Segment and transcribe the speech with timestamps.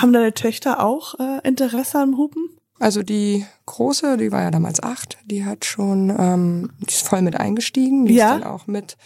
[0.00, 2.42] Haben deine Töchter auch äh, Interesse am Hupen?
[2.78, 7.20] Also die große, die war ja damals acht, die hat schon, ähm, die ist voll
[7.20, 8.34] mit eingestiegen, die Ja?
[8.36, 8.96] ist dann auch mit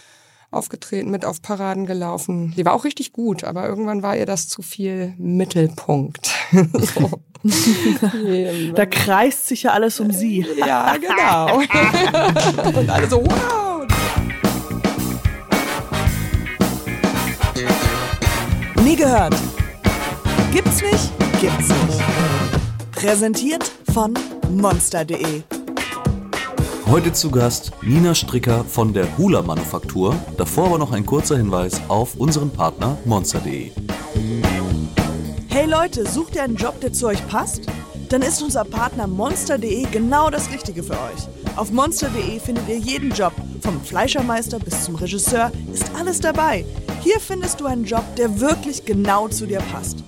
[0.52, 2.54] aufgetreten, mit auf Paraden gelaufen.
[2.56, 6.30] Die war auch richtig gut, aber irgendwann war ihr das zu viel Mittelpunkt.
[6.94, 7.10] so.
[8.74, 10.46] Da kreist sich ja alles um sie.
[10.56, 11.58] ja, genau.
[12.78, 13.86] Und alle so, wow.
[18.82, 19.34] Nie gehört.
[20.54, 21.10] Gibt's nicht?
[21.40, 22.92] Gibt's nicht.
[22.92, 24.14] Präsentiert von
[24.52, 25.42] monster.de.
[26.86, 30.14] Heute zu Gast Nina Stricker von der Hula Manufaktur.
[30.36, 33.72] Davor aber noch ein kurzer Hinweis auf unseren Partner monster.de.
[35.48, 37.62] Hey Leute, sucht ihr einen Job, der zu euch passt?
[38.10, 41.56] Dann ist unser Partner monster.de genau das Richtige für euch.
[41.56, 46.64] Auf monster.de findet ihr jeden Job, vom Fleischermeister bis zum Regisseur, ist alles dabei.
[47.02, 50.04] Hier findest du einen Job, der wirklich genau zu dir passt.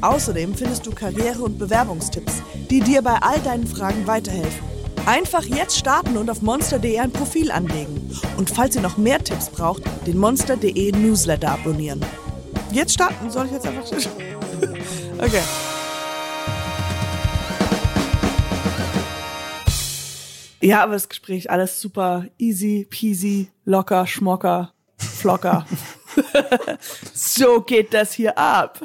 [0.00, 4.68] Außerdem findest du Karriere- und Bewerbungstipps, die dir bei all deinen Fragen weiterhelfen.
[5.06, 8.10] Einfach jetzt starten und auf monster.de ein Profil anlegen.
[8.36, 12.04] Und falls ihr noch mehr Tipps braucht, den monster.de Newsletter abonnieren.
[12.70, 13.84] Jetzt starten, soll ich jetzt einfach...
[15.20, 15.42] Okay.
[20.60, 25.66] Ja, aber das Gespräch alles super easy, peasy, locker, schmocker, flocker.
[27.14, 28.80] so geht das hier ab.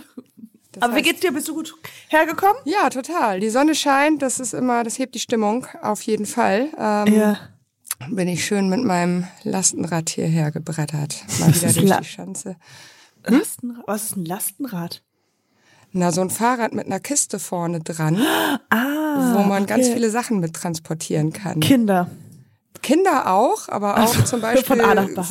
[0.81, 1.31] Aber wie heißt- geht's dir?
[1.31, 1.73] Bist du gut
[2.09, 2.55] hergekommen?
[2.65, 3.39] Ja, total.
[3.39, 6.69] Die Sonne scheint, das ist immer, das hebt die Stimmung auf jeden Fall.
[6.77, 7.35] Ähm,
[8.09, 11.23] Bin ich schön mit meinem Lastenrad hierher gebrettert.
[11.39, 12.55] Mal wieder durch La- die Schanze.
[13.25, 13.83] Lastenrad.
[13.87, 15.01] Was ist ein Lastenrad?
[15.91, 18.17] Na, so ein Fahrrad mit einer Kiste vorne dran,
[18.69, 19.93] Ah, wo man ganz okay.
[19.93, 21.59] viele Sachen mit transportieren kann.
[21.59, 22.09] Kinder.
[22.81, 24.81] Kinder auch, aber auch Also, zum Beispiel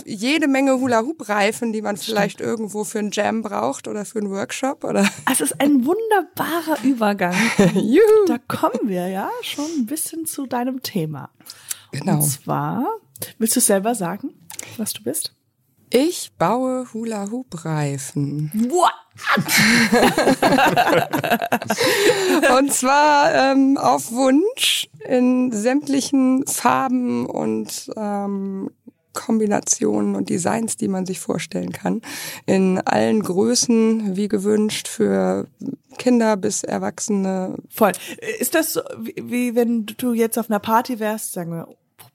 [0.05, 4.85] jede Menge Hula-Hoop-Reifen, die man vielleicht irgendwo für einen Jam braucht oder für einen Workshop
[4.85, 7.35] oder Es ist ein wunderbarer Übergang.
[7.75, 8.27] Juhu.
[8.27, 11.31] Da kommen wir ja schon ein bisschen zu deinem Thema.
[11.91, 12.15] Genau.
[12.15, 12.87] Und zwar,
[13.39, 14.31] willst du selber sagen,
[14.79, 15.35] was du bist?
[15.95, 18.51] Ich baue Hula-Hoop-Reifen.
[18.70, 18.92] What?
[22.58, 28.70] Und zwar ähm, auf Wunsch in sämtlichen Farben und ähm,
[29.13, 32.01] Kombinationen und Designs, die man sich vorstellen kann.
[32.47, 35.47] In allen Größen, wie gewünscht, für
[35.98, 37.57] Kinder bis Erwachsene.
[37.69, 37.92] Voll.
[38.39, 41.69] Ist das so, wie, wie wenn du jetzt auf einer Party wärst, sagen wir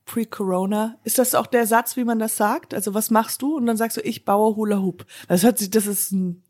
[0.07, 2.73] pre-Corona, ist das auch der Satz, wie man das sagt?
[2.73, 3.55] Also was machst du?
[3.57, 5.05] Und dann sagst du, ich baue Hula Hoop.
[5.27, 6.41] Das hört sich, das ist ein,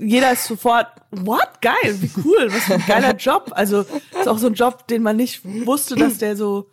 [0.00, 1.60] jeder ist sofort, what?
[1.62, 3.52] Geil, wie cool, was für ein geiler Job.
[3.54, 3.82] Also
[4.18, 6.68] ist auch so ein Job, den man nicht wusste, dass der so,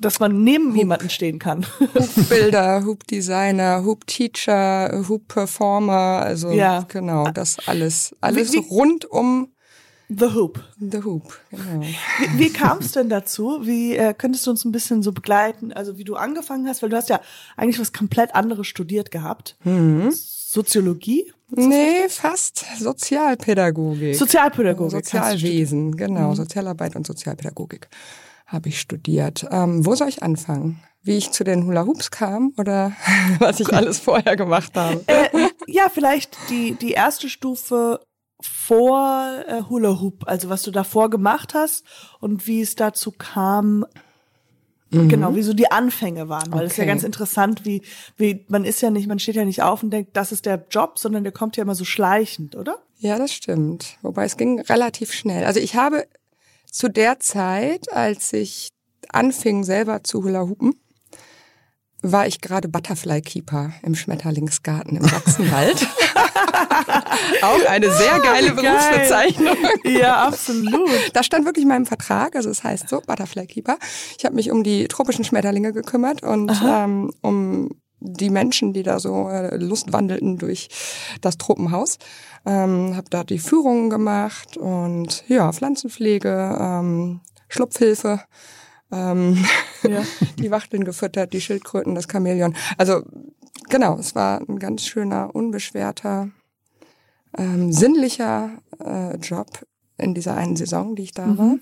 [0.00, 1.66] dass man neben jemanden stehen kann.
[1.80, 6.84] Hoop-Bilder, Hoop-Designer, Hoop-Teacher, Hoop-Performer, also Ja.
[6.88, 9.52] genau, das alles, alles Wie- wie- rund um
[10.08, 10.62] The Hoop.
[10.80, 11.38] the Hoop.
[11.50, 11.82] Genau.
[11.82, 13.60] Wie, wie kam es denn dazu?
[13.62, 15.72] Wie äh, könntest du uns ein bisschen so begleiten?
[15.72, 17.20] Also wie du angefangen hast, weil du hast ja
[17.56, 19.56] eigentlich was komplett anderes studiert gehabt.
[20.10, 24.14] Soziologie, Nee, fast Sozialpädagogik.
[24.16, 25.06] Sozialpädagogik.
[25.06, 25.24] studiert.
[25.24, 26.34] Sozialwesen, genau.
[26.34, 27.88] Sozialarbeit und Sozialpädagogik
[28.46, 29.46] habe ich studiert.
[29.50, 30.80] Ähm, wo soll ich anfangen?
[31.02, 32.92] Wie ich zu den Hula Hoops kam oder
[33.38, 35.02] was ich alles vorher gemacht habe?
[35.06, 35.28] Äh,
[35.66, 38.00] ja, vielleicht die die erste Stufe
[38.40, 41.84] vor äh, Hula Hoop, also was du davor gemacht hast
[42.20, 43.84] und wie es dazu kam.
[44.90, 46.92] Genau, wie so die Anfänge waren, weil es ist ja Okay.
[46.92, 47.82] ganz interessant, wie,
[48.16, 50.64] wie, man ist ja nicht, man steht ja nicht auf und denkt, das ist der
[50.70, 52.78] Job, sondern der kommt ja immer so schleichend, oder?
[52.96, 53.98] Ja, das stimmt.
[54.00, 55.44] Wobei es ging relativ schnell.
[55.44, 56.06] Also ich habe
[56.70, 58.70] zu der Zeit, als ich
[59.10, 60.74] anfing selber zu Hula Hoopen,
[62.02, 65.86] war ich gerade Butterfly Keeper im Schmetterlingsgarten im Sachsenwald.
[67.42, 69.56] Auch eine sehr geile Berufsbezeichnung.
[69.84, 71.10] Ja, absolut.
[71.12, 73.78] Das stand wirklich in meinem Vertrag, also es heißt so, Butterfly Keeper.
[74.16, 77.70] Ich habe mich um die tropischen Schmetterlinge gekümmert und ähm, um
[78.00, 80.68] die Menschen, die da so äh, lustwandelten durch
[81.20, 81.98] das Tropenhaus.
[82.46, 88.20] Ähm, habe da die Führungen gemacht und ja, Pflanzenpflege, ähm, Schlupfhilfe,
[88.92, 89.44] ähm,
[89.82, 90.02] Ja.
[90.38, 92.54] die Wachteln gefüttert, die Schildkröten, das Chamäleon.
[92.76, 93.02] Also
[93.68, 96.30] genau, es war ein ganz schöner, unbeschwerter,
[97.36, 98.50] ähm, sinnlicher
[98.84, 99.66] äh, Job
[99.98, 101.58] in dieser einen Saison, die ich da war.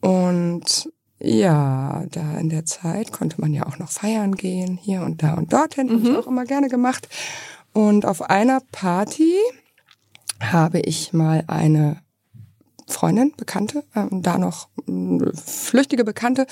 [0.00, 5.22] Und ja, da in der Zeit konnte man ja auch noch feiern gehen, hier und
[5.22, 7.08] da und dorthin, habe ich auch immer gerne gemacht.
[7.72, 9.34] Und auf einer Party
[10.40, 11.98] habe ich mal eine
[12.88, 16.46] Freundin, Bekannte, ähm, da noch ähm, flüchtige Bekannte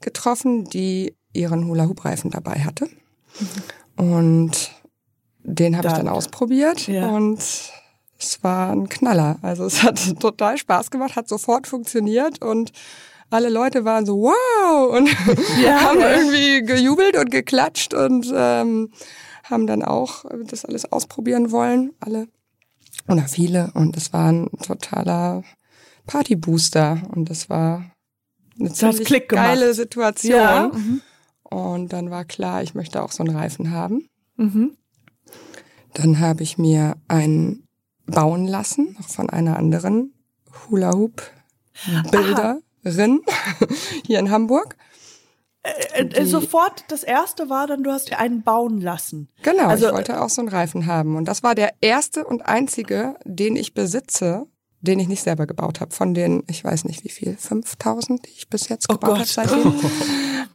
[0.00, 2.88] getroffen, die ihren Hula-Hoop-Reifen dabei hatte.
[3.96, 4.70] Und
[5.42, 7.08] den habe ich Dann- ausprobiert Ja.
[7.10, 7.38] und
[8.18, 9.38] es war ein Knaller.
[9.42, 12.72] Also es hat total Spaß gemacht, hat sofort funktioniert und
[13.30, 15.08] alle Leute waren so wow und
[15.62, 18.90] ja, haben irgendwie gejubelt und geklatscht und ähm,
[19.44, 22.28] haben dann auch das alles ausprobieren wollen, alle
[23.08, 25.42] oder viele und es war ein totaler
[26.06, 27.90] Partybooster und das war
[28.58, 30.38] eine ziemlich geile Situation.
[30.38, 30.70] Ja.
[30.72, 31.02] Mhm.
[31.42, 34.08] Und dann war klar, ich möchte auch so einen Reifen haben.
[34.36, 34.76] Mhm.
[35.94, 37.66] Dann habe ich mir einen
[38.06, 40.12] bauen lassen, noch von einer anderen
[40.68, 41.22] Hula Hoop
[42.10, 43.20] Bilderin
[44.06, 44.76] hier in Hamburg.
[45.62, 49.28] Äh, äh, sofort das erste war dann, du hast dir einen bauen lassen.
[49.42, 51.16] Genau, also, ich wollte auch so einen Reifen haben.
[51.16, 54.46] Und das war der erste und einzige, den ich besitze,
[54.80, 55.94] den ich nicht selber gebaut habe.
[55.94, 59.24] Von den, ich weiß nicht wie viel, 5000, die ich bis jetzt oh gebaut habe
[59.24, 59.74] seitdem.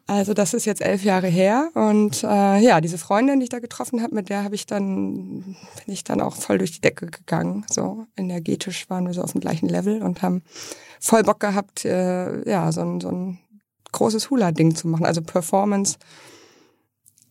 [0.07, 1.69] Also das ist jetzt elf Jahre her.
[1.73, 5.55] Und äh, ja, diese Freundin, die ich da getroffen habe, mit der habe ich dann,
[5.85, 7.65] bin ich dann auch voll durch die Decke gegangen.
[7.71, 10.41] So energetisch waren wir so auf dem gleichen Level und haben
[10.99, 13.39] voll Bock gehabt, äh, ja, so ein, so ein
[13.93, 15.97] großes Hula-Ding zu machen, also Performance.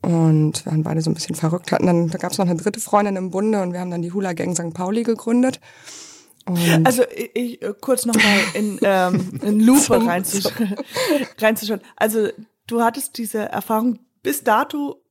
[0.01, 1.73] Und wir waren beide so ein bisschen verrückt.
[1.73, 4.01] Hatten dann, da gab es noch eine dritte Freundin im Bunde und wir haben dann
[4.01, 4.73] die Hula Gang St.
[4.73, 5.61] Pauli gegründet.
[6.47, 10.77] Und also ich, ich kurz nochmal in, ähm, in Lupe reinzuschauen.
[11.39, 11.81] reinzuschauen.
[11.97, 12.29] Also
[12.67, 15.03] du hattest diese Erfahrung bis dato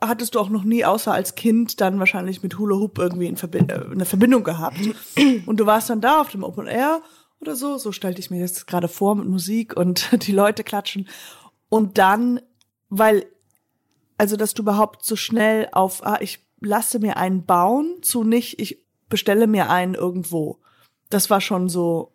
[0.00, 3.36] hattest du auch noch nie außer als Kind dann wahrscheinlich mit Hula Hoop irgendwie in
[3.36, 4.78] Verbi äh, eine Verbindung gehabt.
[5.46, 7.02] Und du warst dann da auf dem Open Air
[7.40, 11.08] oder so, so stellte ich mir das gerade vor mit Musik und die Leute klatschen.
[11.68, 12.40] Und dann,
[12.88, 13.26] weil,
[14.16, 18.60] also dass du überhaupt so schnell auf, ah, ich lasse mir einen bauen, zu nicht,
[18.60, 18.81] ich
[19.12, 20.58] bestelle mir einen irgendwo.
[21.10, 22.10] Das war schon so,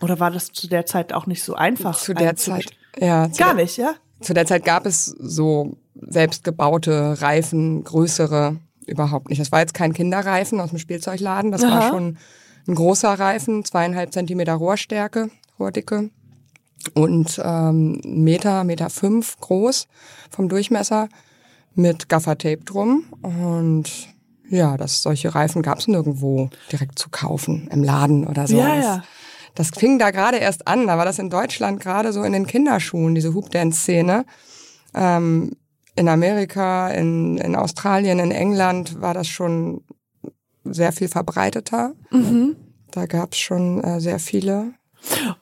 [0.00, 1.98] oder war das zu der Zeit auch nicht so einfach?
[1.98, 3.28] Zu der Zeit, ja.
[3.28, 3.94] Gar der, nicht, ja?
[4.20, 8.56] Zu der Zeit gab es so selbstgebaute Reifen, größere
[8.86, 9.38] überhaupt nicht.
[9.38, 11.70] Das war jetzt kein Kinderreifen aus dem Spielzeugladen, das Aha.
[11.70, 12.16] war schon
[12.66, 16.08] ein großer Reifen, zweieinhalb Zentimeter Rohrstärke, Rohrdicke
[16.94, 19.88] und ähm, Meter, Meter fünf groß
[20.30, 21.10] vom Durchmesser
[21.74, 24.08] mit Gaffertape drum und
[24.50, 28.58] ja, dass solche Reifen gab es nirgendwo direkt zu kaufen im Laden oder so.
[28.58, 29.04] Ja, ja.
[29.54, 32.46] Das fing da gerade erst an, da war das in Deutschland gerade so in den
[32.46, 34.24] Kinderschuhen, diese Hoop-Dance-Szene.
[34.94, 35.56] Ähm,
[35.96, 39.82] in Amerika, in, in Australien, in England war das schon
[40.64, 41.94] sehr viel verbreiteter.
[42.10, 42.56] Mhm.
[42.90, 44.72] Da gab es schon äh, sehr viele.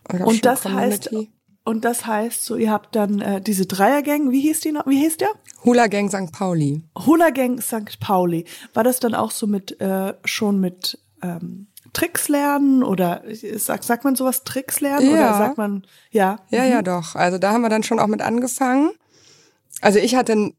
[0.09, 1.11] Da und das heißt,
[1.69, 4.87] und das heißt, so ihr habt dann äh, diese Dreiergang, wie hieß die noch?
[4.87, 5.29] Wie hieß der?
[5.65, 6.33] Hula Gang St.
[6.33, 6.83] Pauli.
[6.97, 8.01] Hula Gang St.
[8.01, 8.47] Pauli.
[8.73, 13.23] War das dann auch so mit äh, schon mit ähm, Tricks lernen oder
[13.57, 15.13] sagt, sagt man sowas Tricks lernen ja.
[15.13, 16.39] oder sagt man ja?
[16.49, 16.71] Ja, mhm.
[16.71, 17.15] ja, doch.
[17.15, 18.93] Also da haben wir dann schon auch mit angefangen.
[19.83, 20.57] Also ich hatte einen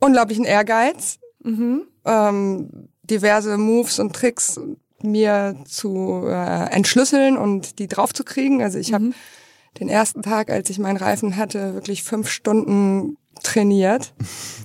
[0.00, 1.20] unglaublichen Ehrgeiz.
[1.44, 1.84] Mhm.
[2.04, 4.58] Ähm, diverse Moves und Tricks
[5.00, 8.62] mir zu äh, entschlüsseln und die draufzukriegen.
[8.62, 9.14] Also ich mhm.
[9.78, 14.12] Den ersten Tag, als ich meinen Reifen hatte, wirklich fünf Stunden trainiert,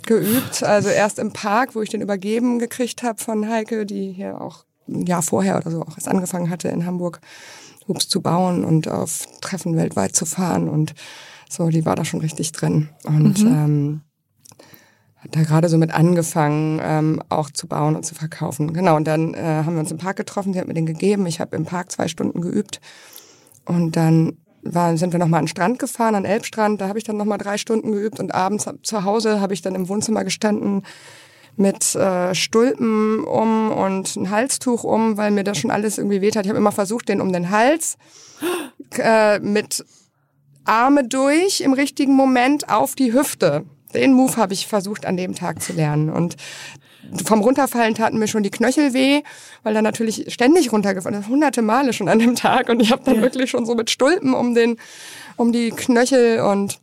[0.05, 0.63] geübt.
[0.63, 4.65] Also erst im Park, wo ich den übergeben gekriegt habe von Heike, die hier auch
[4.87, 7.21] ein Jahr vorher oder so auch erst angefangen hatte in Hamburg,
[7.87, 10.93] Hubs zu bauen und auf Treffen weltweit zu fahren und
[11.49, 12.89] so, die war da schon richtig drin.
[13.03, 13.47] Und mhm.
[13.47, 14.01] ähm,
[15.31, 18.73] da gerade so mit angefangen, ähm, auch zu bauen und zu verkaufen.
[18.73, 21.25] Genau, und dann äh, haben wir uns im Park getroffen, sie hat mir den gegeben.
[21.25, 22.81] Ich habe im Park zwei Stunden geübt.
[23.65, 26.81] Und dann war, sind wir nochmal an den Strand gefahren, an Elbstrand.
[26.81, 28.19] Da habe ich dann nochmal drei Stunden geübt.
[28.19, 30.83] Und abends zu Hause habe ich dann im Wohnzimmer gestanden
[31.55, 36.35] mit äh, Stulpen um und ein Halstuch um, weil mir das schon alles irgendwie weht
[36.35, 36.45] hat.
[36.45, 37.97] Ich habe immer versucht, den um den Hals
[38.97, 39.85] äh, mit
[40.65, 43.63] Arme durch im richtigen Moment auf die Hüfte
[43.95, 46.09] den Move habe ich versucht an dem Tag zu lernen.
[46.09, 46.35] Und
[47.25, 49.21] vom Runterfallen taten mir schon die Knöchel weh,
[49.63, 52.69] weil da natürlich ständig runtergefallen ist, hunderte Male schon an dem Tag.
[52.69, 53.21] Und ich habe dann ja.
[53.21, 54.77] wirklich schon so mit Stulpen um den,
[55.35, 56.79] um die Knöchel und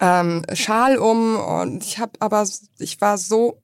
[0.00, 1.36] ähm, Schal um.
[1.36, 2.46] Und ich habe aber,
[2.78, 3.62] ich war so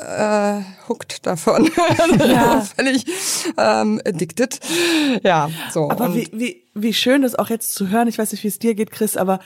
[0.00, 1.70] äh, hooked davon.
[2.26, 2.60] Ja.
[2.60, 3.04] Völlig
[3.58, 4.60] ähm, addicted.
[5.22, 5.90] Ja, so.
[5.90, 8.08] Aber wie, wie, wie schön das auch jetzt zu hören.
[8.08, 9.40] Ich weiß nicht, wie es dir geht, Chris, aber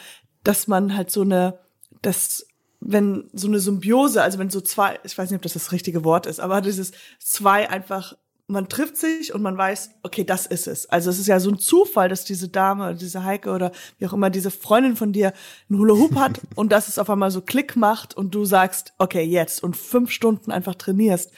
[0.44, 1.58] dass man halt so eine
[2.02, 2.46] dass
[2.88, 6.04] wenn so eine Symbiose, also wenn so zwei, ich weiß nicht, ob das das richtige
[6.04, 8.16] Wort ist, aber dieses zwei einfach,
[8.46, 10.88] man trifft sich und man weiß, okay, das ist es.
[10.88, 14.06] Also es ist ja so ein Zufall, dass diese Dame oder diese Heike oder wie
[14.06, 15.32] auch immer diese Freundin von dir
[15.68, 18.94] einen Hula Hoop hat und dass es auf einmal so Klick macht und du sagst,
[18.98, 21.32] okay, jetzt und fünf Stunden einfach trainierst.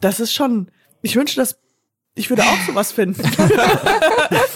[0.00, 1.56] Das ist schon, ich wünsche, dass
[2.16, 3.22] ich würde auch sowas finden.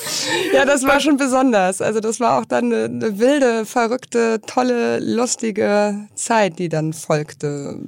[0.53, 1.81] ja, das war schon besonders.
[1.81, 7.79] Also das war auch dann eine, eine, wilde, verrückte, tolle, lustige Zeit, die dann folgte.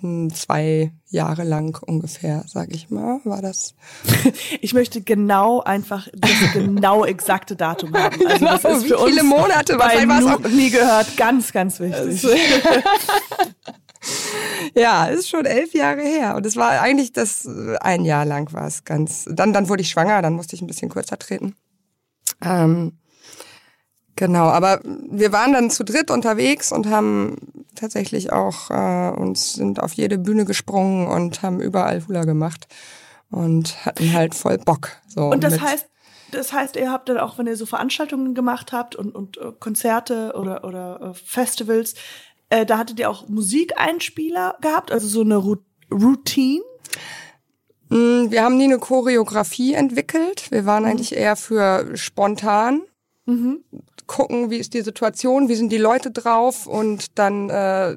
[0.00, 3.74] hm, zwei Jahre lang ungefähr, sag ich mal, war das.
[4.60, 8.18] Ich möchte genau einfach das genau exakte Datum haben.
[8.26, 11.16] Also genau, das ist wie für viele uns Monate, bei wahrscheinlich war's Nu- nie gehört,
[11.16, 12.26] ganz, ganz wichtig.
[14.74, 16.36] Ja, ist schon elf Jahre her.
[16.36, 19.26] Und es war eigentlich das, äh, ein Jahr lang war es ganz.
[19.30, 21.56] Dann, dann wurde ich schwanger, dann musste ich ein bisschen kürzer treten.
[22.42, 22.98] Ähm,
[24.16, 27.36] genau, aber wir waren dann zu dritt unterwegs und haben
[27.74, 32.68] tatsächlich auch äh, uns sind auf jede Bühne gesprungen und haben überall Hula gemacht
[33.30, 34.90] und hatten halt voll Bock.
[35.06, 35.86] So Und das heißt,
[36.30, 39.52] das heißt, ihr habt dann auch, wenn ihr so Veranstaltungen gemacht habt und, und äh,
[39.58, 41.94] Konzerte oder, oder äh, Festivals,
[42.50, 45.56] äh, da hattet ihr auch Musikeinspieler gehabt, also so eine Ru
[45.90, 46.62] Routine?
[47.88, 50.50] Mm, Wir haben nie eine Choreografie entwickelt.
[50.50, 52.82] Wir waren eigentlich eher für spontan.
[54.06, 57.96] Gucken, wie ist die Situation, wie sind die Leute drauf und dann äh,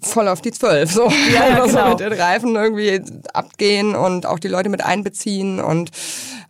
[0.00, 0.92] voll auf die Zwölf.
[0.92, 1.90] So, Ja, ja, Also genau.
[1.90, 3.02] mit den Reifen irgendwie
[3.34, 5.60] abgehen und auch die Leute mit einbeziehen.
[5.60, 5.90] Und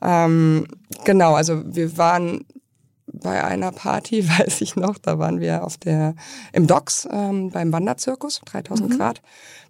[0.02, 0.66] ähm,
[1.04, 2.44] genau, also wir waren
[3.12, 6.14] bei einer Party, weiß ich noch, da waren wir auf der
[6.52, 9.22] im Docks ähm, beim Wanderzirkus, 3000 Grad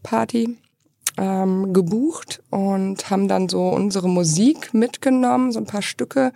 [0.02, 0.58] Party
[1.16, 6.32] ähm, gebucht und haben dann so unsere Musik mitgenommen, so ein paar Stücke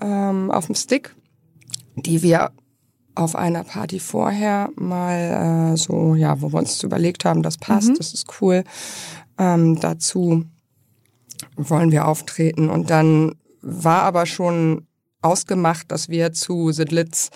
[0.00, 1.14] ähm, auf dem Stick,
[1.96, 2.52] die wir
[3.14, 7.98] auf einer Party vorher mal äh, so, ja, wo wir uns überlegt haben, das passt,
[7.98, 8.64] das ist cool.
[9.38, 10.44] Ähm, dazu
[11.56, 12.70] wollen wir auftreten.
[12.70, 14.86] Und dann war aber schon
[15.22, 17.30] ausgemacht, dass wir zu Sidlitz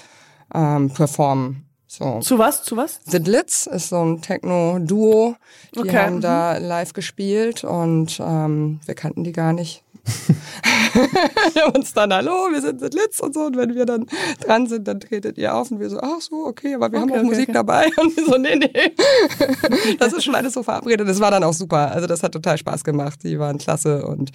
[0.55, 1.63] ähm, performen.
[1.87, 2.21] So.
[2.21, 2.63] Zu was?
[2.65, 3.01] Zu was?
[3.05, 5.37] Sidlitz ist so ein Techno-Duo.
[5.75, 6.21] Die Okay, haben mhm.
[6.21, 9.83] da live gespielt und ähm, wir kannten die gar nicht.
[11.55, 13.41] wir haben uns dann, hallo, wir sind Sidlitz und so.
[13.47, 14.07] Und wenn wir dann
[14.41, 17.11] dran sind, dann tretet ihr auf und wir so, ach so, okay, aber wir haben
[17.11, 17.87] Okay, auch okay, Musik dabei.
[17.97, 18.71] Und wir so, nee, nee.
[19.99, 21.09] das ist schon alles so verabredet.
[21.09, 21.91] Das war dann auch super.
[21.93, 23.21] Also das hat total Spaß gemacht.
[23.25, 24.31] Die waren klasse und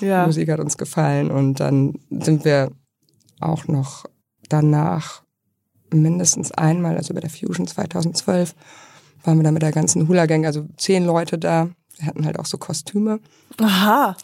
[0.00, 0.22] Ja.
[0.22, 1.30] die Musik hat uns gefallen.
[1.30, 2.70] Und dann sind wir
[3.40, 4.06] auch noch
[4.48, 5.24] danach
[5.92, 8.54] mindestens einmal, also bei der Fusion 2012,
[9.24, 11.70] waren wir da mit der ganzen Hula-Gang, also zehn Leute da.
[11.96, 13.18] Wir hatten halt auch so Kostüme,
[13.58, 14.16] Aha.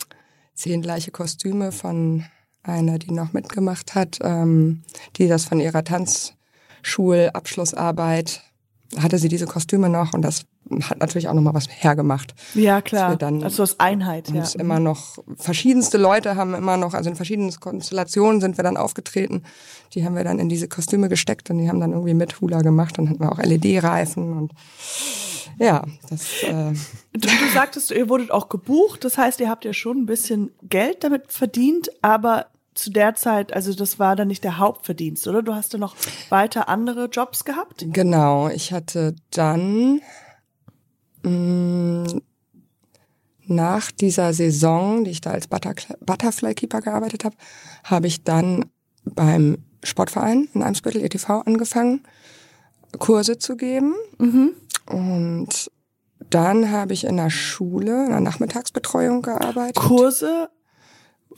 [0.55, 2.25] zehn gleiche Kostüme von
[2.63, 4.83] einer, die noch mitgemacht hat, ähm,
[5.17, 8.43] die das von ihrer Tanzschulabschlussarbeit
[8.99, 10.47] hatte sie diese Kostüme noch und das
[10.83, 12.35] hat natürlich auch nochmal was hergemacht.
[12.55, 13.17] Ja, klar.
[13.17, 14.45] dann also als Einheit, ja.
[14.59, 19.43] immer noch, verschiedenste Leute haben immer noch, also in verschiedenen Konstellationen sind wir dann aufgetreten.
[19.95, 22.63] Die haben wir dann in diese Kostüme gesteckt und die haben dann irgendwie mit Hula
[22.63, 22.99] gemacht.
[22.99, 24.53] Dann hatten wir auch LED-Reifen und
[25.59, 26.75] ja, das, äh,
[27.13, 30.51] Du, du sagtest, ihr wurdet auch gebucht, das heißt, ihr habt ja schon ein bisschen
[30.63, 35.43] Geld damit verdient, aber zu der Zeit, also das war dann nicht der Hauptverdienst, oder?
[35.43, 35.97] Du hast ja noch
[36.29, 37.87] weiter andere Jobs gehabt?
[37.89, 38.49] genau.
[38.49, 40.01] Ich hatte dann
[43.49, 47.37] nach dieser Saison, die ich da als Butterfly Keeper gearbeitet habe,
[47.85, 48.67] habe ich dann
[49.05, 52.03] beim Sportverein in Eimsbüttel ETV angefangen,
[52.99, 53.95] Kurse zu geben.
[54.91, 55.71] Und
[56.31, 59.77] dann habe ich in der Schule, in der Nachmittagsbetreuung gearbeitet.
[59.77, 60.49] Kurse?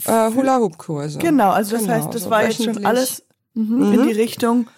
[0.04, 1.18] Äh, Hula-Hoop-Kurse.
[1.18, 4.68] Genau, also das Genau, heißt, das so war jetzt schon alles mhm, in die Richtung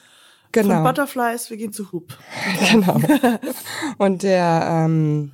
[0.52, 0.82] von Genau.
[0.82, 2.16] Butterflies, wir gehen zu Hoop.
[2.72, 3.00] genau.
[3.98, 5.32] Und der ähm,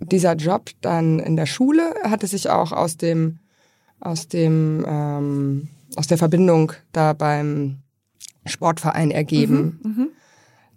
[0.00, 3.38] dieser Job dann in der Schule hatte sich auch aus dem
[4.00, 7.80] aus dem ähm, aus der Verbindung da beim
[8.46, 9.80] Sportverein ergeben.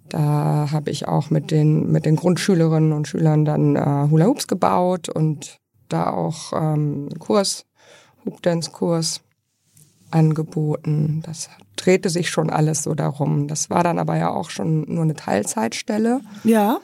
[0.10, 4.48] Da habe ich auch mit den mit den Grundschülerinnen und Schülern dann äh, Hula Hoops
[4.48, 7.66] gebaut und da auch ähm, Kurs
[8.26, 9.22] Hoop Dance Kurs
[10.12, 11.22] angeboten.
[11.26, 11.50] Das
[11.84, 13.48] drehte sich schon alles so darum.
[13.48, 16.80] Das war dann aber ja auch schon nur eine Teilzeitstelle, Ja.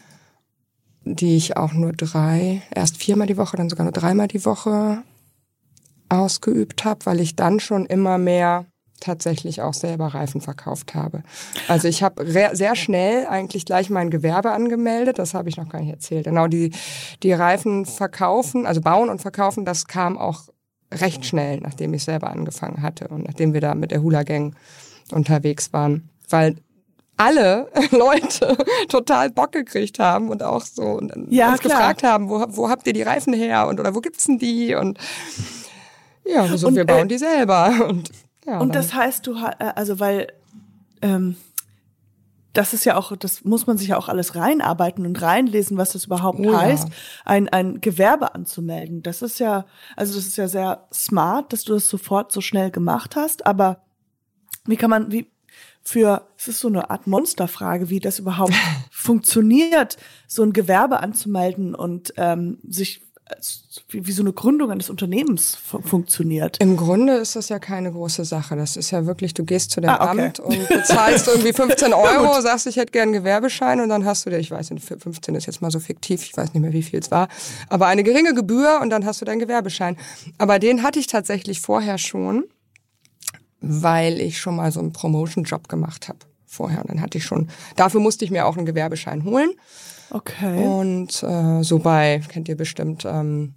[1.04, 5.04] die ich auch nur drei, erst viermal die Woche, dann sogar nur dreimal die Woche
[6.10, 8.66] ausgeübt habe, weil ich dann schon immer mehr
[9.00, 11.24] tatsächlich auch selber Reifen verkauft habe.
[11.70, 15.80] Also ich habe sehr schnell eigentlich gleich mein Gewerbe angemeldet, das habe ich noch gar
[15.80, 16.26] nicht erzählt.
[16.26, 16.74] Genau, die,
[17.24, 20.50] die Reifen verkaufen, also bauen und verkaufen, das kam auch
[20.94, 24.56] recht schnell, nachdem ich selber angefangen hatte und nachdem wir da mit der Hula Gang
[25.14, 26.56] unterwegs waren, weil
[27.18, 31.78] alle Leute total Bock gekriegt haben und auch so und dann Ja, uns klar.
[31.78, 34.74] gefragt haben, wo, wo habt ihr die Reifen her und oder wo gibt's denn die
[34.76, 34.98] und
[36.26, 38.10] ja, so Und, wir äh, bauen die selber und
[38.46, 40.28] ja, Und dann- das heißt, du äh, also weil
[41.02, 41.36] ähm,
[42.54, 45.92] das ist ja auch, das muss man sich ja auch alles reinarbeiten und reinlesen, was
[45.92, 46.60] das überhaupt Oh ja.
[46.60, 46.88] heißt,
[47.24, 49.04] ein, ein Gewerbe anzumelden.
[49.04, 52.72] Das ist ja, also das ist ja sehr smart, dass du das sofort so schnell
[52.72, 53.82] gemacht hast, aber
[54.70, 55.28] wie kann man, wie,
[55.82, 58.54] für, es ist so eine Art Monsterfrage, wie das überhaupt
[58.92, 59.98] funktioniert,
[60.28, 63.02] so ein Gewerbe anzumelden und ähm, sich
[63.90, 66.58] wie, wie so eine Gründung eines Unternehmens fu funktioniert.
[66.60, 68.56] Im Grunde ist das ja keine große Sache.
[68.56, 70.26] Das ist ja wirklich, du gehst zu dem Ah, okay.
[70.26, 74.26] Amt und bezahlst irgendwie 15 Euro, sagst, ich hätte gern einen Gewerbeschein und dann hast
[74.26, 76.74] du dir, ich weiß nicht, 15 ist jetzt mal so fiktiv, ich weiß nicht mehr,
[76.74, 77.28] wie viel es war,
[77.70, 79.98] aber eine geringe Gebühr und dann hast du deinen Gewerbeschein.
[80.38, 82.46] Aber den hatte ich tatsächlich vorher schon,
[83.62, 86.82] weil ich schon mal so einen Promotion-Job gemacht habe vorher.
[86.82, 89.52] Und dann hatte ich schon, dafür musste ich mir auch einen Gewerbeschein holen.
[90.12, 90.64] Okay.
[90.66, 93.54] Und äh, so bei, kennt ihr bestimmt, ähm,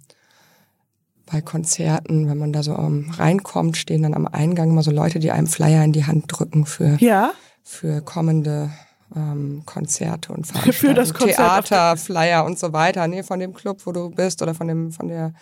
[1.25, 5.19] bei Konzerten, wenn man da so ähm, reinkommt, stehen dann am Eingang immer so Leute,
[5.19, 7.31] die einem Flyer in die Hand drücken für, Ja,
[7.63, 8.71] für kommende
[9.15, 10.95] ähm, Konzerte und Für Veranstaltungen.
[10.95, 14.53] das Konzert Theater, Flyer und so weiter, nee, von dem Club, wo du bist oder
[14.53, 15.33] von dem, von der,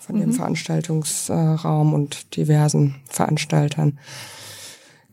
[0.00, 0.20] von Mhm.
[0.20, 3.98] dem Veranstaltungsraum und diversen Veranstaltern.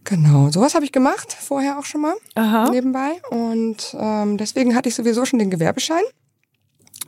[0.03, 2.69] Genau, sowas habe ich gemacht, vorher auch schon mal Aha.
[2.71, 3.21] nebenbei.
[3.29, 6.03] Und ähm, deswegen hatte ich sowieso schon den Gewerbeschein.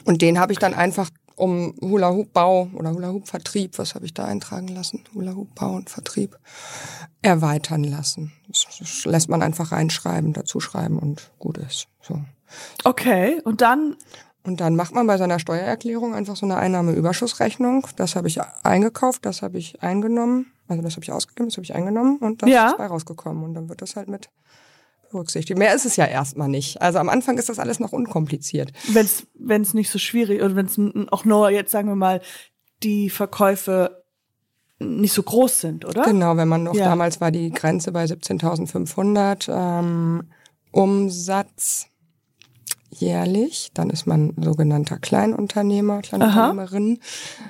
[0.03, 4.67] Und den habe ich dann einfach um Hula-Hoop-Bau oder Hula-Hoop-Vertrieb, was habe ich da eintragen
[4.67, 5.05] lassen?
[5.15, 6.38] Hula-Hoop-Bau und Vertrieb
[7.21, 8.33] erweitern lassen.
[8.50, 11.88] Das das lässt man einfach reinschreiben, dazu schreiben und gut ist.
[12.01, 12.19] So.
[12.83, 13.39] okay.
[13.45, 13.95] Und dann,
[14.43, 17.86] Und dann macht man bei seiner Steuererklärung einfach so eine Einnahmeüberschussrechnung.
[17.98, 21.65] Das habe ich eingekauft, das habe ich eingenommen, also das habe ich ausgegeben, das habe
[21.65, 22.67] ich eingenommen und das Ja.
[22.69, 23.43] ist bei rausgekommen.
[23.43, 24.29] Und dann wird das halt mit
[25.12, 25.58] berücksichtigt.
[25.58, 26.81] Mehr ist es ja erstmal nicht.
[26.81, 28.72] Also am Anfang ist das alles noch unkompliziert.
[28.93, 30.79] wenn es wenn es nicht so schwierig oder wenn es
[31.12, 32.22] auch nur jetzt sagen wir mal
[32.84, 34.03] die Verkäufe
[34.81, 36.03] nicht so groß sind, oder?
[36.03, 36.86] Genau, wenn man noch Ja.
[36.86, 40.24] damals war die Grenze bei 17.500 ähm,
[40.72, 41.88] Umsatz
[42.91, 47.00] jährlich, dann ist man sogenannter Kleinunternehmer, Kleinunternehmerin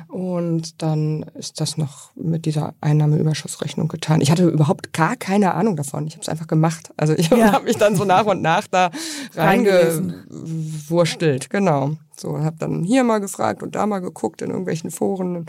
[0.08, 4.22] und dann ist das noch mit dieser Einnahmeüberschussrechnung getan.
[4.22, 6.08] Ich hatte überhaupt gar keine Ahnung davon.
[6.08, 6.92] Ich habe es einfach gemacht.
[6.98, 7.54] Also ich Ja.
[7.54, 8.90] habe mich dann so nach und nach da
[9.36, 11.92] reingewurstelt, genau.
[12.18, 15.46] So habe dann hier mal gefragt und da mal geguckt in irgendwelchen Foren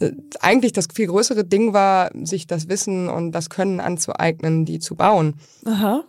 [0.00, 4.78] äh, eigentlich das viel größere Ding war, sich das Wissen und das Können anzueignen, die
[4.78, 5.34] zu bauen.
[5.64, 6.04] Aha.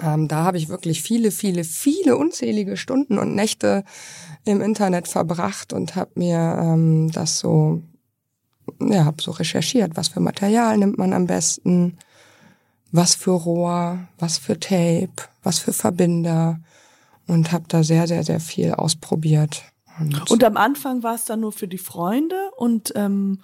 [0.00, 3.84] Ähm, da habe ich wirklich viele, viele, viele unzählige Stunden und Nächte
[4.44, 7.82] im Internet verbracht und habe mir ähm, das so,
[8.80, 11.98] ja, habe so recherchiert, was für Material nimmt man am besten,
[12.90, 16.60] was für Rohr, was für Tape, was für Verbinder
[17.26, 19.62] und habe da sehr, sehr, sehr viel ausprobiert.
[19.98, 23.40] Und, Und am Anfang war es dann nur für die Freunde und ähm,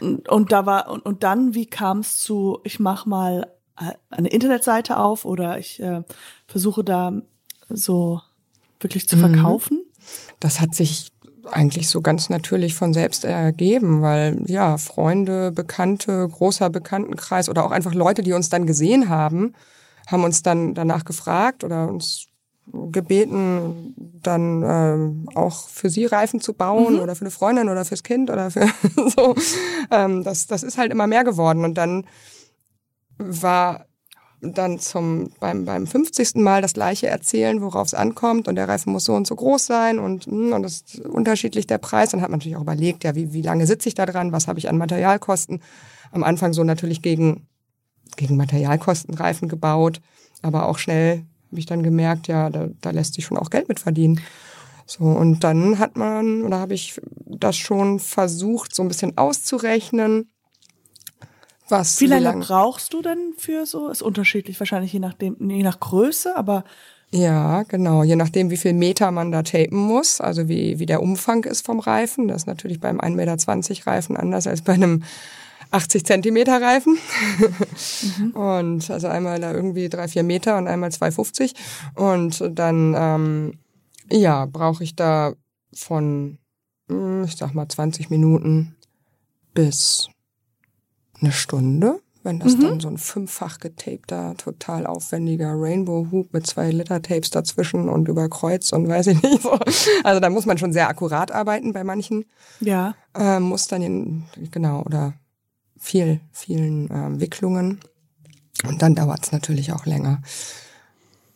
[0.00, 3.53] und, da war und, und dann wie kam es zu ich mach mal
[4.10, 6.02] eine Internetseite auf oder ich äh,
[6.46, 7.12] versuche da
[7.68, 8.20] so
[8.80, 9.20] wirklich zu Mhm.
[9.20, 9.80] verkaufen?
[10.40, 11.10] das hat sich
[11.50, 17.70] eigentlich so ganz natürlich von selbst ergeben, weil ja, Freunde, Bekannte, großer Bekanntenkreis oder auch
[17.70, 19.54] einfach Leute, die uns dann gesehen haben,
[20.06, 22.26] haben uns dann danach gefragt oder uns
[22.94, 28.02] gebeten, dann ähm, auch für sie Reifen zu bauen oder für eine Freundin oder fürs
[28.02, 28.66] Kind oder für
[29.16, 29.34] so.
[29.90, 31.64] Ähm, das, das ist halt immer mehr geworden.
[31.64, 32.06] Und dann
[33.18, 33.86] war
[34.40, 36.36] dann zum beim beim 50.
[36.36, 39.64] Mal das gleiche erzählen, worauf es ankommt und der Reifen muss so und so groß
[39.64, 42.10] sein und hm, und das ist unterschiedlich der Preis.
[42.10, 44.48] Dann hat man natürlich auch überlegt, ja, wie wie lange sitze ich da dran, was
[44.48, 45.62] habe ich an Materialkosten?
[46.12, 47.46] Am Anfang so natürlich gegen
[48.16, 50.00] gegen Materialkosten Reifen gebaut,
[50.42, 53.68] aber auch schnell habe ich dann gemerkt, ja, da, da lässt sich schon auch Geld
[53.68, 54.20] mit verdienen.
[54.86, 60.30] So, und dann hat man, oder habe ich das schon versucht, so ein bisschen auszurechnen,
[61.78, 63.88] was Wie lange lang- brauchst du denn für so?
[63.88, 66.64] Ist unterschiedlich wahrscheinlich je nachdem je nach Größe, aber
[67.10, 68.02] Ja, genau.
[68.02, 71.64] Je nachdem, wie viel Meter man da tapen muss, also wie, wie der Umfang ist
[71.66, 72.28] vom Reifen.
[72.28, 75.02] Das ist natürlich beim 1,20 Meter Reifen anders als bei einem
[75.70, 76.96] 80 Zentimeter Reifen.
[78.34, 81.54] Und also einmal da irgendwie drei, vier Meter und einmal 2,50.
[81.94, 83.58] Und dann, ähm,
[84.10, 85.34] ja, brauche ich da
[85.74, 86.38] von,
[86.88, 88.76] hm, ich sag mal, 20 Minuten
[89.52, 90.08] bis
[91.24, 92.00] eine Stunde.
[92.22, 97.28] Wenn das dann so ein fünffach getapter, total aufwendiger Rainbow Hoop mit zwei Liter Tapes
[97.28, 99.58] dazwischen und über Kreuz und weiß ich nicht so.
[100.04, 102.24] Also da muss man schon sehr akkurat arbeiten bei manchen
[102.60, 102.94] ja.
[103.14, 105.12] äh, Mustern, in, genau, oder
[105.78, 107.80] viel, vielen ähm, Wicklungen.
[108.66, 110.22] Und dann dauert es natürlich auch länger.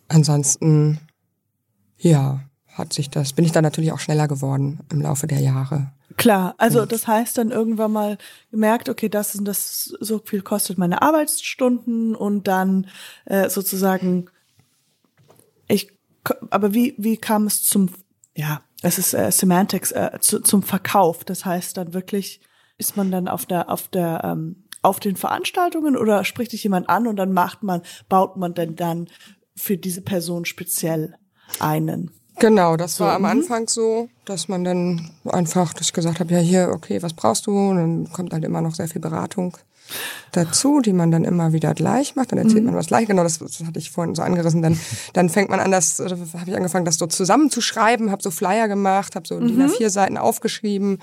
[0.09, 1.01] Ansonsten,
[1.99, 2.48] ja,
[2.79, 5.93] hat sich das, bin ich dann natürlich auch schneller geworden im Laufe der Jahre.
[6.17, 8.19] Klar, also das heißt dann irgendwann mal
[8.51, 12.87] gemerkt, okay, das und das so viel kostet meine Arbeitsstunden und dann
[13.27, 14.31] äh, sozusagen
[15.69, 15.93] ich
[16.51, 17.91] aber wie wie kam es zum
[18.35, 22.41] ja, es ist äh, Semantics äh, zu, zum Verkauf, das heißt dann wirklich
[22.79, 26.89] ist man dann auf der auf der ähm, auf den Veranstaltungen oder spricht dich jemand
[26.89, 29.09] an und dann macht man, baut man denn dann
[29.57, 31.15] für diese Person speziell
[31.59, 32.11] einen?
[32.39, 33.29] Genau, das So, war am mhm.
[33.29, 37.47] Anfang so, dass man dann einfach, dass ich gesagt habe, ja hier, okay, was brauchst
[37.47, 37.53] du?
[37.53, 39.57] Und dann kommt halt immer noch sehr viel Beratung
[40.33, 42.33] dazu, die man dann immer wieder gleich macht.
[42.33, 43.07] Dann erzählt man was gleich.
[43.07, 44.63] Genau, das, das hatte ich vorhin so angerissen.
[44.63, 44.79] Dann,
[45.15, 49.17] dann fängt man an, das habe ich angefangen, das so zusammenzuschreiben, habe so Flyer gemacht,
[49.17, 50.99] habe so DIN A4 Seiten aufgeschrieben,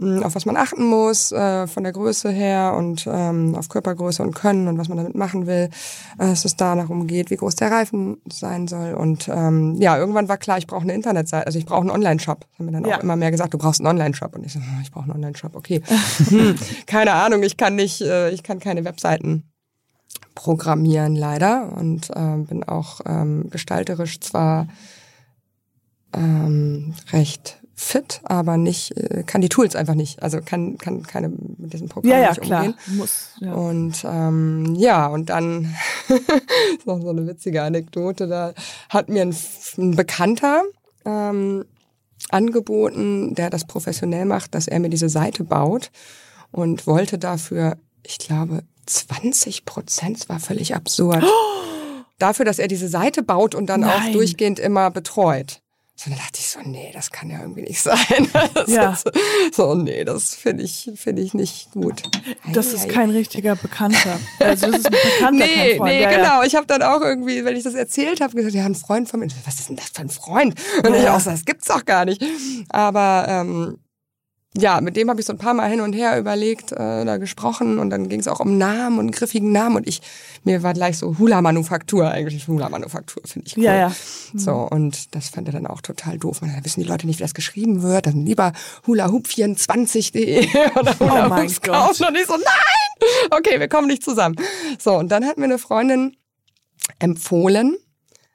[0.00, 4.34] auf was man achten muss, äh, von der Größe her und ähm, auf Körpergröße und
[4.34, 5.70] Können und was man damit machen will,
[6.18, 8.94] äh, dass es da darum geht, wie groß der Reifen sein soll.
[8.94, 12.40] Und ähm, ja, irgendwann war klar, ich brauche eine Internetseite, also ich brauche einen Online-Shop.
[12.40, 12.98] Das haben mir dann Ja.
[12.98, 14.34] auch immer mehr gesagt, du brauchst einen Online-Shop.
[14.34, 15.80] Und ich so, hm, ich brauche einen Online-Shop, okay.
[16.28, 19.44] hm, keine Ahnung, ich kann nicht, äh, ich kann keine Webseiten
[20.34, 24.66] programmieren leider und ähm, bin auch ähm, gestalterisch zwar
[26.12, 30.22] ähm, recht fit, aber nicht, äh, kann die Tools einfach nicht.
[30.22, 32.64] Also kann, kann keine mit diesem Programm Ja, ja, nicht klar.
[32.64, 32.78] umgehen.
[32.96, 33.52] Muss, ja.
[33.52, 35.74] Und ähm, ja, und dann
[36.08, 38.54] ist noch so eine witzige Anekdote, da
[38.88, 39.34] hat mir ein,
[39.78, 40.62] ein Bekannter
[41.04, 41.64] ähm,
[42.30, 45.90] angeboten, der das professionell macht, dass er mir diese Seite baut
[46.52, 51.24] und wollte dafür, ich glaube, 20 Prozent, es war völlig absurd,
[52.18, 54.12] dafür, dass er diese Seite baut und dann auch Nein.
[54.12, 55.60] durchgehend immer betreut.
[55.96, 58.28] So, dann dachte ich so, nee, das kann ja irgendwie nicht sein.
[58.66, 58.98] Ja.
[59.52, 62.02] So, nee, das finde ich, finde ich nicht gut.
[62.52, 62.88] Das Ei, ist ei.
[62.88, 64.18] kein richtiger Bekannter.
[64.40, 65.92] Also das ist ein Bekannter, kein Nee, Freund.
[65.92, 66.16] nee, ja, ja.
[66.18, 66.42] genau.
[66.42, 69.20] Ich habe dann auch irgendwie, wenn ich das erzählt habe, gesagt, ja, ein Freund von
[69.20, 69.28] mir.
[69.44, 70.54] Was ist denn das für ein Freund?
[70.84, 71.16] Und Ja, ich ja.
[71.16, 72.20] auch so, das gibt's doch gar nicht.
[72.70, 73.78] Aber ähm,
[74.56, 77.16] ja, mit dem habe ich so ein paar Mal hin und her überlegt, äh, da
[77.16, 80.00] gesprochen und dann ging es auch um Namen und griffigen Namen und ich,
[80.44, 82.46] mir war gleich so Hula-Manufaktur eigentlich.
[82.46, 83.64] Hula-Manufaktur finde ich cool.
[83.64, 83.92] Ja, ja.
[84.34, 86.40] So, und das fand er dann auch total doof.
[86.40, 88.06] Man, da wissen die Leute nicht, wie das geschrieben wird.
[88.06, 88.52] Dann lieber
[88.86, 92.06] hulahoop24.de oder Oh mein kaufen.
[92.06, 93.30] Und ich so, nein!
[93.30, 94.36] Okay, wir kommen nicht zusammen.
[94.78, 96.16] So, und dann hat mir eine Freundin
[96.98, 97.76] empfohlen,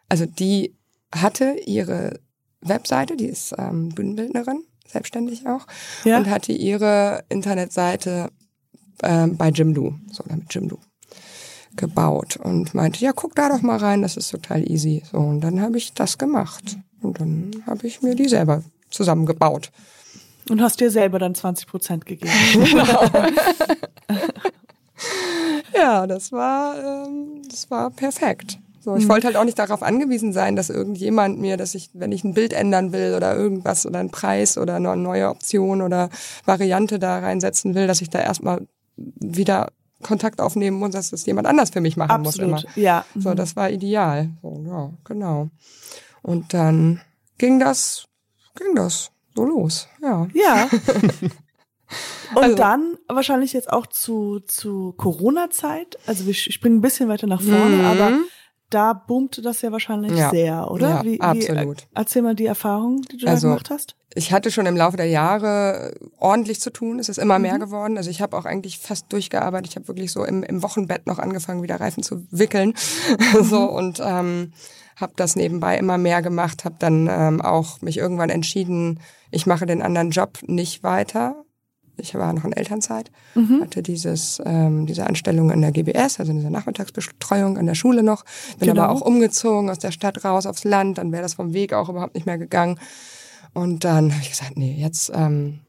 [0.10, 0.76] also die
[1.14, 2.20] hatte ihre
[2.62, 5.66] Webseite, die ist ähm, Bühnenbildnerin, selbstständig auch,
[6.04, 6.18] Ja.
[6.18, 8.30] und hatte ihre Internetseite
[9.04, 10.80] ähm, bei Jimdo, so oder mit Jimdo
[11.76, 15.04] gebaut und meinte, ja, guck da doch mal rein, das ist total easy.
[15.10, 16.78] So, und dann habe ich das gemacht.
[17.02, 19.72] Und dann habe ich mir die selber zusammengebaut.
[20.50, 22.32] Und hast dir selber dann 20 Prozent gegeben.
[25.76, 28.60] Ja, das war, ähm, das war perfekt.
[28.90, 32.12] So, ich wollte halt auch nicht darauf angewiesen sein, dass irgendjemand mir, dass ich, wenn
[32.12, 36.10] ich ein Bild ändern will oder irgendwas oder einen Preis oder eine neue Option oder
[36.46, 39.72] Variante da reinsetzen will, dass ich da erstmal wieder
[40.02, 42.56] Kontakt aufnehmen muss, dass das jemand anders für mich machen muss immer.
[42.58, 42.76] Absolut.
[42.78, 43.06] Ja.
[43.16, 44.30] So, das war ideal.
[44.42, 45.50] So, ja, genau.
[46.22, 47.02] Und dann
[47.38, 48.06] ging das,
[48.56, 49.88] ging das so los.
[50.02, 50.28] Ja.
[50.34, 50.68] Ja.
[52.36, 55.98] Und Also- dann wahrscheinlich jetzt auch zu, zu Corona-Zeit.
[56.06, 57.86] Also wir springen ein bisschen weiter nach vorne, Mhm.
[57.86, 58.12] aber
[58.70, 60.30] da boomte das ja wahrscheinlich Ja.
[60.30, 60.90] sehr, oder?
[60.90, 61.88] Ja, wie, wie, absolut.
[61.96, 63.96] erzähl mal die Erfahrung, die du Also- da gemacht hast.
[64.16, 67.00] ich hatte schon im Laufe der Jahre ordentlich zu tun.
[67.00, 67.42] Es ist immer Mhm.
[67.44, 67.98] mehr geworden.
[67.98, 69.70] Also ich habe auch eigentlich fast durchgearbeitet.
[69.72, 72.74] Ich habe wirklich so im, im Wochenbett noch angefangen, wieder Reifen zu wickeln.
[73.42, 73.70] so Mhm.
[73.70, 74.54] und ähm,
[74.96, 76.66] habe das nebenbei immer mehr gemacht.
[76.66, 79.00] Habe dann ähm, auch mich irgendwann entschieden,
[79.32, 81.44] ich mache den anderen Job nicht weiter.
[82.00, 83.62] Ich war noch in Elternzeit, Mhm.
[83.62, 88.04] hatte dieses, ähm, diese Anstellung in der GBS, also in dieser Nachmittagsbetreuung an der Schule
[88.04, 88.24] noch.
[88.60, 88.84] Bin Genau.
[88.84, 90.98] aber auch umgezogen aus der Stadt raus aufs Land.
[90.98, 92.80] Dann wäre das vom Weg auch überhaupt nicht mehr gegangen.
[93.54, 95.60] Und dann habe ich gesagt, nee, jetzt, ähm,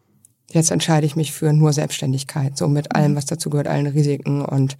[0.51, 4.45] jetzt entscheide ich mich für nur Selbstständigkeit, so mit allem, was dazu gehört, allen Risiken.
[4.45, 4.77] Und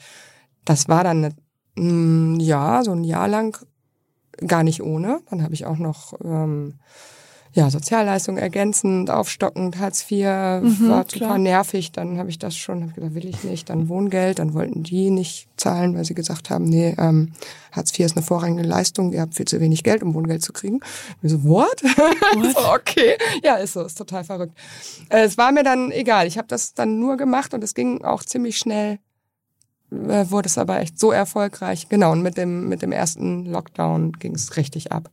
[0.65, 1.35] das war dann, eine,
[1.91, 3.57] mm, ja, so ein Jahr lang
[4.47, 5.21] gar nicht ohne.
[5.31, 6.75] Dann habe ich auch noch ähm,
[7.53, 10.61] ja, Sozialleistungen ergänzend, aufstockend, Hartz IV, war
[11.05, 11.05] klar.
[11.09, 11.91] super nervig.
[11.91, 13.69] Dann habe ich das schon, habe gesagt, will ich nicht.
[13.71, 17.33] Dann Wohngeld, dann wollten die nicht zahlen, weil sie gesagt haben, nee, ähm,
[17.73, 20.53] Hartz IV ist eine vorrangige Leistung, ihr habt viel zu wenig Geld, um Wohngeld zu
[20.53, 20.77] kriegen.
[20.77, 20.85] Und
[21.23, 21.81] ich so, what?
[21.81, 23.17] so, okay.
[23.43, 24.57] Ja, ist so, ist total verrückt.
[25.09, 26.27] Äh, es war mir dann egal.
[26.29, 29.01] Ich habe das dann nur gemacht und es ging auch ziemlich schnell
[29.91, 31.89] äh, wurde es aber echt so erfolgreich.
[31.89, 35.11] Genau, und mit dem, mit dem ersten Lockdown ging es richtig ab.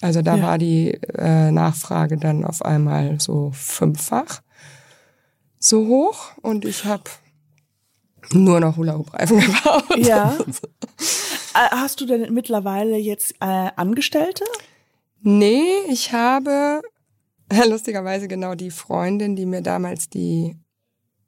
[0.00, 0.42] Also da Ja.
[0.42, 4.42] war die äh, Nachfrage dann auf einmal so fünffach
[5.58, 7.04] so hoch und ich habe
[8.32, 9.96] nur noch Hula-Hoop-Reifen gebaut.
[9.96, 10.36] Ja.
[11.54, 14.44] Äh, Hast du denn mittlerweile jetzt äh, Angestellte?
[15.22, 16.82] Nee, ich habe
[17.68, 20.56] lustigerweise genau die Freundin, die mir damals die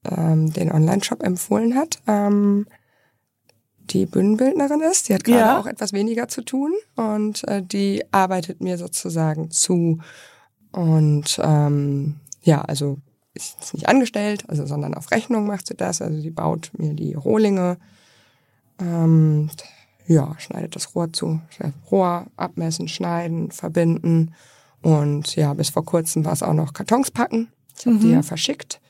[0.04, 2.66] ähm, den Online-Shop empfohlen hat, ähm,
[3.92, 5.08] die Bühnenbildnerin ist.
[5.08, 5.60] Die hat gerade Ja.
[5.60, 9.98] auch etwas weniger zu tun und äh, die arbeitet mir sozusagen zu.
[10.72, 12.98] Und ähm, ja, also
[13.34, 16.02] ist nicht angestellt, also sondern auf Rechnung macht sie das.
[16.02, 17.78] Also sie baut mir die Rohlinge,
[18.80, 19.50] ähm,
[20.06, 21.40] ja, schneidet das Rohr zu,
[21.90, 24.34] Rohr abmessen, schneiden, verbinden
[24.82, 27.48] und ja, bis vor kurzem war es auch noch Kartons packen.
[27.78, 28.00] Ich habe mhm.
[28.00, 28.80] die ja verschickt,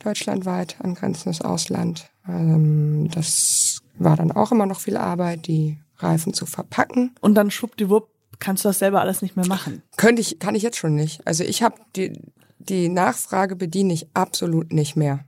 [0.00, 2.10] deutschlandweit, angrenzendes Ausland.
[2.28, 7.14] Ähm, das war dann auch immer noch viel Arbeit, die Reifen zu verpacken.
[7.20, 9.82] Und dann schwuppdiwupp kannst du das selber alles nicht mehr machen.
[9.96, 11.26] Könnte ich, kann ich jetzt schon nicht.
[11.26, 12.20] Also ich habe die,
[12.58, 15.24] die Nachfrage bediene ich absolut nicht mehr.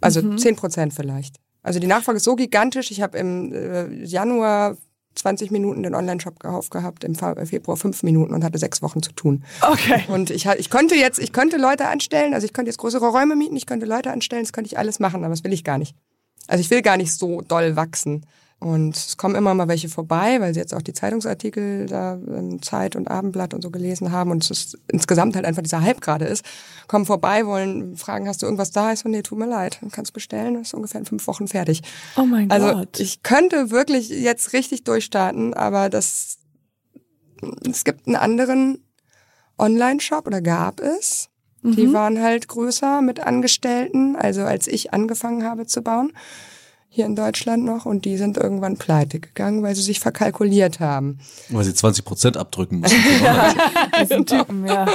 [0.00, 0.58] Also zehn mhm.
[0.58, 1.36] Prozent vielleicht.
[1.62, 2.90] Also die Nachfrage ist so gigantisch.
[2.90, 4.76] Ich habe im äh, Januar
[5.18, 9.44] 20 Minuten den Online-Shop gehabt, im Februar fünf Minuten und hatte sechs Wochen zu tun.
[9.60, 10.04] Okay.
[10.08, 13.34] Und ich, ich könnte jetzt, ich könnte Leute anstellen, also ich könnte jetzt größere Räume
[13.34, 15.78] mieten, ich könnte Leute anstellen, das könnte ich alles machen, aber das will ich gar
[15.78, 15.96] nicht.
[16.48, 18.26] Also ich will gar nicht so doll wachsen.
[18.60, 22.60] Und es kommen immer mal welche vorbei, weil sie jetzt auch die Zeitungsartikel da in
[22.60, 26.00] Zeit und Abendblatt und so gelesen haben und es ist insgesamt halt einfach dieser Hype
[26.00, 26.44] gerade ist.
[26.88, 28.92] Kommen vorbei, wollen fragen, hast du irgendwas da?
[28.92, 31.82] Ich so, nee, tut mir leid, kannst bestellen, ist ungefähr in fünf Wochen fertig.
[32.16, 32.76] Oh mein also, Gott.
[32.76, 36.38] Also ich könnte wirklich jetzt richtig durchstarten, aber das
[37.68, 38.84] es gibt einen anderen
[39.58, 41.28] Online-Shop oder gab es.
[41.76, 41.92] Die mhm.
[41.92, 46.12] waren halt größer mit Angestellten, also als ich angefangen habe zu bauen
[46.90, 51.20] hier in Deutschland noch und die sind irgendwann pleite gegangen, weil sie sich verkalkuliert haben.
[51.48, 52.98] Weil sie 20 Prozent abdrücken müssen.
[53.22, 53.54] ja,
[54.00, 54.86] diesen Typen, ja.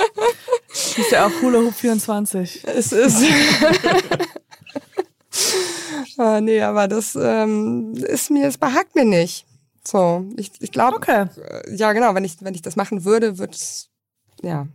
[0.69, 2.63] Das ist ja auch Hula Hoop 24.
[2.65, 3.23] Es ist.
[6.17, 9.45] ah, nee, aber das ähm, ist mir, es behagt mir nicht.
[9.85, 11.27] So, ich, ich glaube, okay.
[11.37, 13.89] Äh, ja genau, wenn ich, wenn ich das machen würde, würde es,
[14.41, 14.67] ja,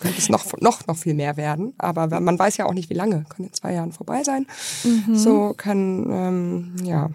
[0.00, 1.74] könnte es noch, noch, noch viel mehr werden.
[1.78, 3.24] Aber man weiß ja auch nicht, wie lange.
[3.28, 4.46] Kann in zwei Jahren vorbei sein.
[4.82, 5.14] Mhm.
[5.14, 7.10] So kann, ähm, ja.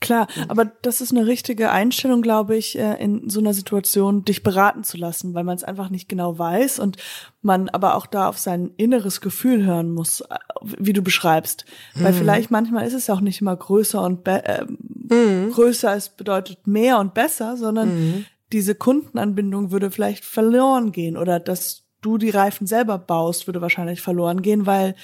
[0.00, 4.42] Klar, aber das ist eine richtige Einstellung, glaube ich, äh, in so einer Situation, dich
[4.42, 6.96] beraten zu lassen, weil man es einfach nicht genau weiß und
[7.42, 11.66] man aber auch da auf sein inneres Gefühl hören muss, äh, wie du beschreibst.
[11.94, 12.04] Mhm.
[12.04, 15.50] Weil vielleicht manchmal ist es ja auch nicht immer größer und äh, mhm.
[15.52, 21.40] größer, es bedeutet mehr und besser, sondern mhm diese Kundenanbindung würde vielleicht verloren gehen oder
[21.40, 24.94] dass du die Reifen selber baust, würde wahrscheinlich verloren gehen, weil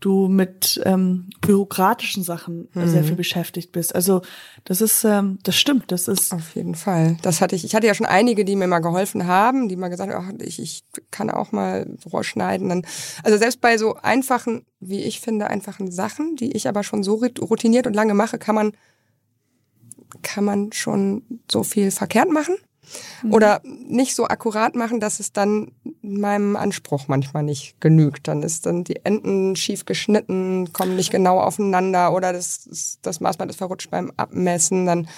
[0.00, 2.88] du mit ähm, bürokratischen Sachen mhm.
[2.88, 3.94] sehr viel beschäftigt bist.
[3.94, 4.22] Also
[4.64, 7.16] das ist, ähm, das stimmt, das ist auf jeden Fall.
[7.22, 7.64] Das hatte ich.
[7.64, 10.44] Ich hatte ja schon einige, die mir mal geholfen haben, die mal gesagt haben, ach,
[10.44, 12.68] ich, ich kann auch mal Rohr schneiden.
[12.68, 12.84] Dann,
[13.22, 17.14] also selbst bei so einfachen, wie ich finde, einfachen Sachen, die ich aber schon so
[17.40, 18.72] routiniert und lange mache, kann man
[20.20, 22.56] kann man schon so viel verkehrt machen.
[23.22, 23.32] Mhm.
[23.32, 28.28] Oder nicht so akkurat machen, dass es dann meinem Anspruch manchmal nicht genügt.
[28.28, 33.50] Dann ist dann die Enden schief geschnitten, kommen nicht genau aufeinander oder das, das Maßband
[33.50, 34.86] ist verrutscht beim Abmessen.
[34.86, 35.08] Dann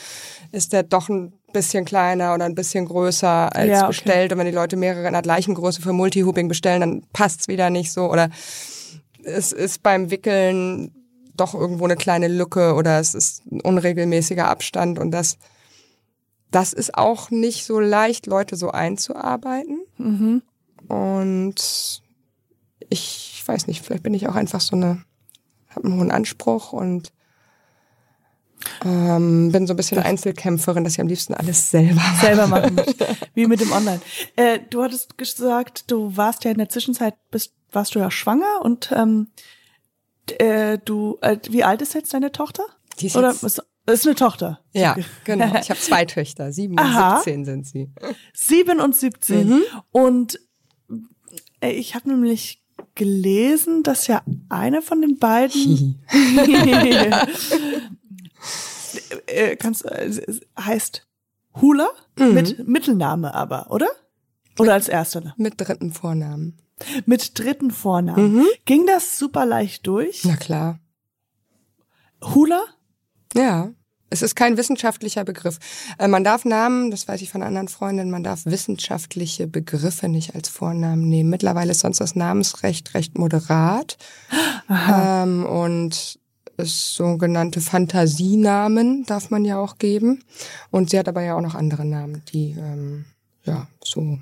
[0.53, 3.87] ist der doch ein bisschen kleiner oder ein bisschen größer als ja, okay.
[3.89, 4.33] bestellt.
[4.33, 7.71] Und wenn die Leute mehrere in der gleichen Größe für Multihooping bestellen, dann passt's wieder
[7.71, 8.11] nicht so.
[8.11, 8.29] Oder
[9.23, 10.93] es ist beim Wickeln
[11.37, 15.37] doch irgendwo eine kleine Lücke oder es ist ein unregelmäßiger Abstand und das
[16.55, 19.81] das ist auch nicht so leicht, Leute so einzuarbeiten.
[19.99, 20.43] Mhm.
[20.87, 22.03] Und
[22.89, 25.03] ich weiß nicht, vielleicht bin ich auch einfach so eine,
[25.71, 27.13] habe einen hohen Anspruch und
[28.85, 33.07] ähm, bin so ein bisschen Einzelkämpferin, dass ich am liebsten alles selber selber machen möchte.
[33.35, 34.01] Wie mit dem Online.
[34.37, 38.63] Äh, du hattest gesagt, du warst ja in der Zwischenzeit, bist, warst du ja schwanger
[38.63, 39.29] und ähm,
[40.39, 42.65] äh, du, äh, wie alt ist jetzt deine Tochter?
[43.01, 44.61] Die ist Oder jetzt das ist eine Tochter.
[44.73, 45.47] Ja, genau.
[45.61, 46.53] Ich habe zwei Töchter.
[46.53, 47.17] Sieben Aha.
[47.17, 47.91] und 17 sind sie.
[48.33, 49.49] Sieben und 17.
[49.49, 49.63] Mhm.
[49.93, 50.41] Und
[51.61, 52.63] äh, ich habe nämlich
[52.95, 56.01] gelesen, dass ja eine von den beiden
[59.27, 60.11] äh, kannst, äh,
[60.59, 61.07] heißt
[61.61, 62.35] Hula mhm.
[62.35, 63.89] mit Mittelname aber, oder?
[64.59, 65.35] Oder als erster?
[65.37, 66.57] Mit dritten Vornamen.
[67.07, 68.37] Mit dritten Vornamen.
[68.37, 68.47] Mhm.
[68.65, 70.23] Ging das super leicht durch?
[70.25, 70.81] Na klar.
[72.23, 72.65] Hula?
[73.35, 73.71] Ja.
[74.11, 75.59] Es ist kein wissenschaftlicher Begriff.
[75.99, 80.37] Äh, man darf Namen, das weiß ich von anderen Freundinnen, man darf wissenschaftliche Begriffe nicht
[80.37, 81.31] als Vornamen nehmen.
[81.31, 83.97] Mittlerweile ist sonst das Namensrecht recht moderat.
[84.71, 86.19] Ähm, und
[86.57, 90.23] es sogenannte Fantasienamen darf man ja auch geben.
[90.71, 93.05] Und sie hat aber ja auch noch andere Namen, die ähm,
[93.45, 94.19] ja so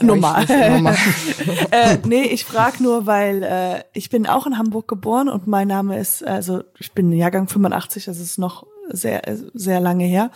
[0.00, 0.46] Normal.
[0.46, 0.96] normal.
[1.70, 5.68] äh, nee, ich frage nur, weil äh, ich bin auch in Hamburg geboren und mein
[5.68, 9.22] Name ist, also ich bin Jahrgang 85, das ist noch sehr,
[9.54, 10.30] sehr lange her.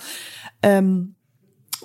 [0.62, 1.16] Ähm,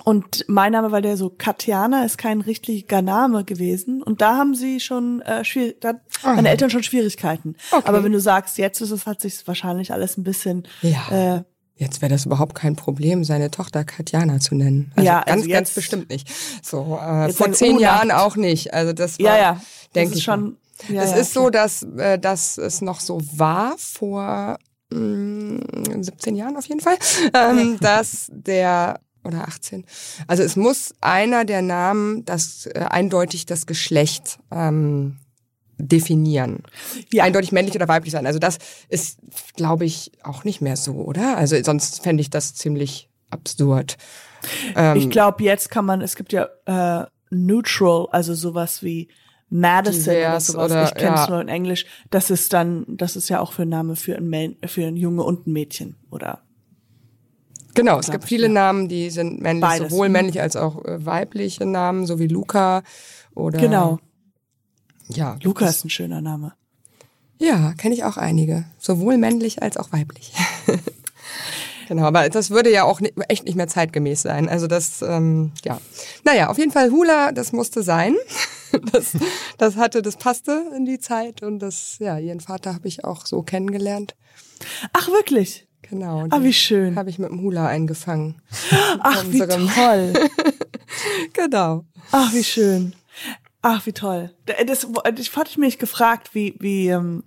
[0.04, 4.02] und mein Name war der so Katjana, ist kein richtiger Name gewesen.
[4.02, 6.28] Und da haben sie schon äh, schwierig, da oh.
[6.28, 7.56] meine Eltern schon Schwierigkeiten.
[7.70, 7.86] Okay.
[7.86, 11.36] Aber wenn du sagst, jetzt ist es, hat sich wahrscheinlich alles ein bisschen ja.
[11.36, 11.42] äh,
[11.80, 14.92] Jetzt wäre das überhaupt kein Problem, seine Tochter Katjana zu nennen.
[14.96, 16.28] Also Ja, also ganz, jetzt- ganz bestimmt nicht.
[16.62, 17.78] So äh, vor zehn.
[17.78, 18.74] Jahren auch nicht.
[18.74, 19.60] Also das war, Ja, ja.
[19.94, 20.58] denke ich schon.
[20.90, 24.58] Ja, es ja, ist so, dass, äh, dass es noch so war vor
[24.92, 26.96] mh, 17 Jahren auf jeden Fall,
[27.34, 29.84] ähm, dass der oder 18.
[30.26, 35.16] Also es muss einer der Namen das äh, eindeutig das Geschlecht ähm,
[35.80, 36.62] definieren.
[37.12, 37.24] Ja.
[37.24, 38.26] Eindeutig männlich oder weiblich sein.
[38.26, 39.18] Also das ist,
[39.56, 41.36] glaube ich, auch nicht mehr so, oder?
[41.36, 43.96] Also sonst fände ich das ziemlich absurd.
[44.76, 49.08] Ähm, Ich glaube, jetzt kann man, es gibt ja äh, neutral, also sowas wie
[49.48, 50.70] Madison oder sowas.
[50.70, 51.30] oder- ich kenne es ja.
[51.30, 51.86] nur in Englisch.
[52.10, 54.96] Das ist dann, das ist ja auch für ein Name für ein, Män, für ein
[54.96, 56.42] Junge und ein Mädchen oder
[57.74, 58.52] Genau, es gibt viele ja.
[58.52, 60.12] Namen, die sind männlich, Beides, sowohl mhm.
[60.12, 62.82] männlich als auch äh, weibliche Namen, so wie Luca
[63.34, 63.98] oder genau.
[65.10, 66.52] Ja, Luca ist ein schöner Name.
[67.38, 70.32] Ja, kenne ich auch einige, sowohl männlich als auch weiblich.
[71.88, 74.48] genau, aber das würde ja auch echt nicht mehr zeitgemäß sein.
[74.48, 75.80] Also das, ähm, ja,
[76.24, 78.16] naja, auf jeden Fall Hula, das musste sein.
[78.92, 79.16] Das,
[79.58, 83.26] das hatte, das passte in die Zeit und das, ja, ihren Vater habe ich auch
[83.26, 84.14] so kennengelernt.
[84.92, 85.66] Ach wirklich?
[85.82, 86.26] Genau.
[86.30, 86.94] Ah, wie schön.
[86.94, 88.40] Habe ich mit dem Hula eingefangen.
[89.00, 90.12] Ach, wie toll.
[91.32, 91.84] Genau.
[92.12, 92.94] Ach, wie schön.
[93.62, 94.34] Ach, wie toll.
[94.66, 94.86] Das,
[95.18, 97.24] ich hatte mich gefragt, wie, wie, ähm,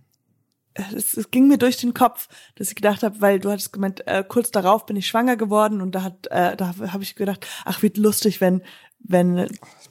[0.74, 4.06] es, es ging mir durch den Kopf, dass ich gedacht habe, weil du hattest gemeint,
[4.08, 7.46] äh, kurz darauf bin ich schwanger geworden und da hat, äh, da habe ich gedacht,
[7.66, 8.62] ach, wie lustig, wenn,
[9.00, 9.48] wenn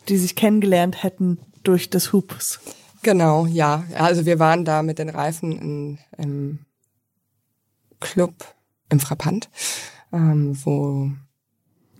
[0.08, 2.60] die sich kennengelernt hätten durch das Hoops.
[3.02, 3.84] Genau, ja.
[3.94, 6.66] Also wir waren da mit den Reifen in, im
[8.00, 8.34] Club
[8.88, 9.48] im Frappant,
[10.12, 11.10] ähm, wo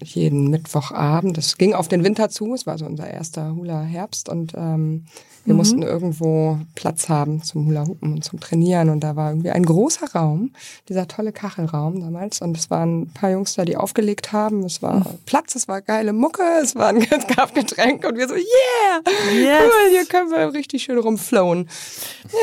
[0.03, 4.29] jeden Mittwochabend, das ging auf den Winter zu, es war so unser erster Hula-Herbst.
[4.29, 5.05] Und ähm,
[5.45, 9.65] wir mussten irgendwo Platz haben zum Hula-Hupen und zum Trainieren und da war irgendwie ein
[9.65, 10.53] großer Raum,
[10.89, 14.83] dieser tolle Kachelraum damals und es waren ein paar Jungs da, die aufgelegt haben, es
[14.83, 18.35] war Platz, es war geile Mucke, es, war ein, es gab Getränk und wir so,
[18.35, 19.01] yeah,
[19.35, 19.63] Yes.
[19.65, 21.69] cool, hier können wir richtig schön rumflowen.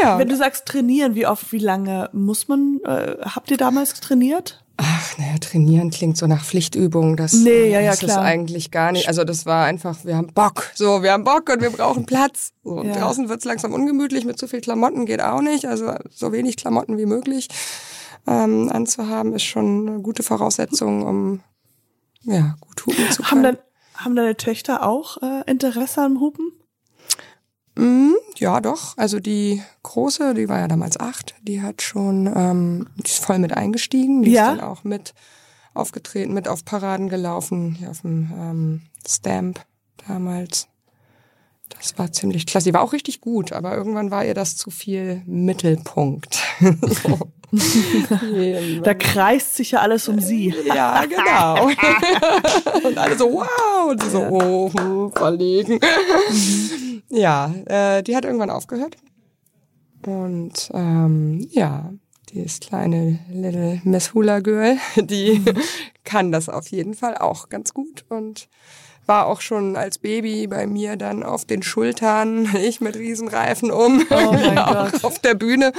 [0.02, 0.18] Ja.
[0.18, 4.64] Wenn du sagst trainieren, wie oft, wie lange muss man, äh, habt ihr damals trainiert?
[4.82, 7.18] Ach, naja, trainieren klingt so nach Pflichtübung.
[7.18, 8.12] Das, Nee, ja, ja, das klar.
[8.12, 9.10] ist eigentlich gar nicht.
[9.10, 10.72] Also das war einfach, wir haben Bock.
[10.74, 12.54] So, wir haben Bock und wir brauchen Platz.
[12.70, 12.94] So, Ja.
[13.00, 14.26] draußen wird's langsam ungemütlich.
[14.26, 15.66] Mit zu viel Klamotten geht auch nicht.
[15.66, 17.48] Also so wenig Klamotten wie möglich
[18.28, 21.40] ähm, anzuhaben, ist schon eine gute Voraussetzung, um
[22.22, 23.44] ja, gut hupen zu Haben, können.
[23.44, 23.58] dann,
[23.96, 26.52] haben deine Töchter auch äh, Interesse am Hupen?
[27.76, 28.98] Mm, ja, doch.
[28.98, 33.40] Also die große, die war ja damals acht, die hat schon, ähm, die ist voll
[33.40, 34.22] mit eingestiegen.
[34.22, 34.52] Die Ja?
[34.52, 35.14] ist dann auch mit
[35.74, 39.62] aufgetreten, mit auf Paraden gelaufen, hier auf dem ähm, Stamp
[40.08, 40.68] damals.
[41.70, 42.70] Das war ziemlich klasse.
[42.70, 46.40] Die war auch richtig gut, aber irgendwann war ihr das zu viel Mittelpunkt.
[46.60, 47.20] so.
[48.84, 50.54] Da kreist sich ja alles um sie.
[50.66, 51.66] Ja, genau.
[52.88, 55.80] und alle so, wow, und sie so, oh, hm, verlegen.
[57.10, 58.98] ja, äh, die hat irgendwann aufgehört.
[60.06, 61.92] Und ähm, ja,
[62.32, 65.44] dieses kleine Little Miss Hula Girl, die
[66.04, 68.48] kann das auf jeden Fall auch ganz gut und
[69.10, 74.06] war auch schon als Baby bei mir dann auf den Schultern, ich mit Riesenreifen um,
[74.10, 75.74] Oh ja, auf der Bühne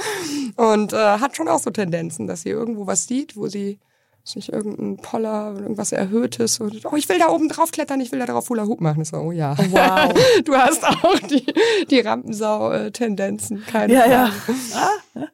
[0.57, 3.79] und äh, hat schon auch so Tendenzen, dass sie irgendwo was sieht, wo sie
[4.23, 8.11] sich irgendein Poller oder irgendwas Erhöhtes und oh, ich will da oben drauf klettern, ich
[8.11, 9.03] will da drauf Hula Hoop machen.
[9.03, 9.57] So, oh ja.
[9.57, 10.13] Wow.
[10.45, 11.43] Du hast auch die,
[11.89, 14.27] die Rampensau-Tendenzen, keine Ja, ja.
[14.27, 15.31] Frage.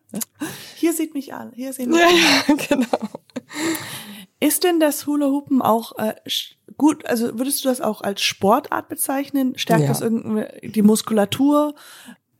[0.75, 1.51] Hier sieht mich an.
[1.53, 2.15] Hier sehen mich Ja, an.
[2.47, 3.09] ja, genau.
[4.39, 7.05] Ist denn das Hula Hoopen auch äh, sch- gut?
[7.05, 9.57] Also würdest du das auch als Sportart bezeichnen?
[9.57, 9.87] Stärkt Ja.
[9.89, 11.73] das irgendwie die Muskulatur?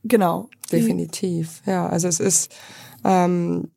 [0.04, 0.50] Genau.
[0.71, 1.88] Definitiv, ja.
[1.88, 2.54] Also es ist
[3.04, 3.71] ähm,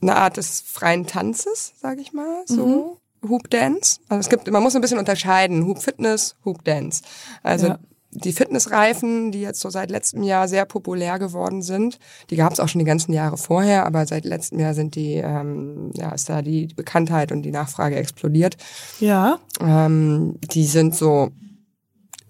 [0.00, 3.00] eine Art des freien Tanzes, sage ich mal, so.
[3.28, 3.98] Hoop Dance.
[4.08, 5.66] Also es gibt, man muss ein bisschen unterscheiden.
[5.66, 7.02] Hoop Fitness, Hoop Dance.
[7.42, 7.78] Also Ja.
[8.10, 11.98] Die Fitnessreifen, die jetzt so seit letztem Jahr sehr populär geworden sind,
[12.30, 15.14] die gab es auch schon die ganzen Jahre vorher, aber seit letztem Jahr sind die,
[15.14, 18.56] ähm, ja, ist da die Bekanntheit und die Nachfrage explodiert.
[18.98, 19.38] Ja.
[19.60, 21.30] Ähm, die sind so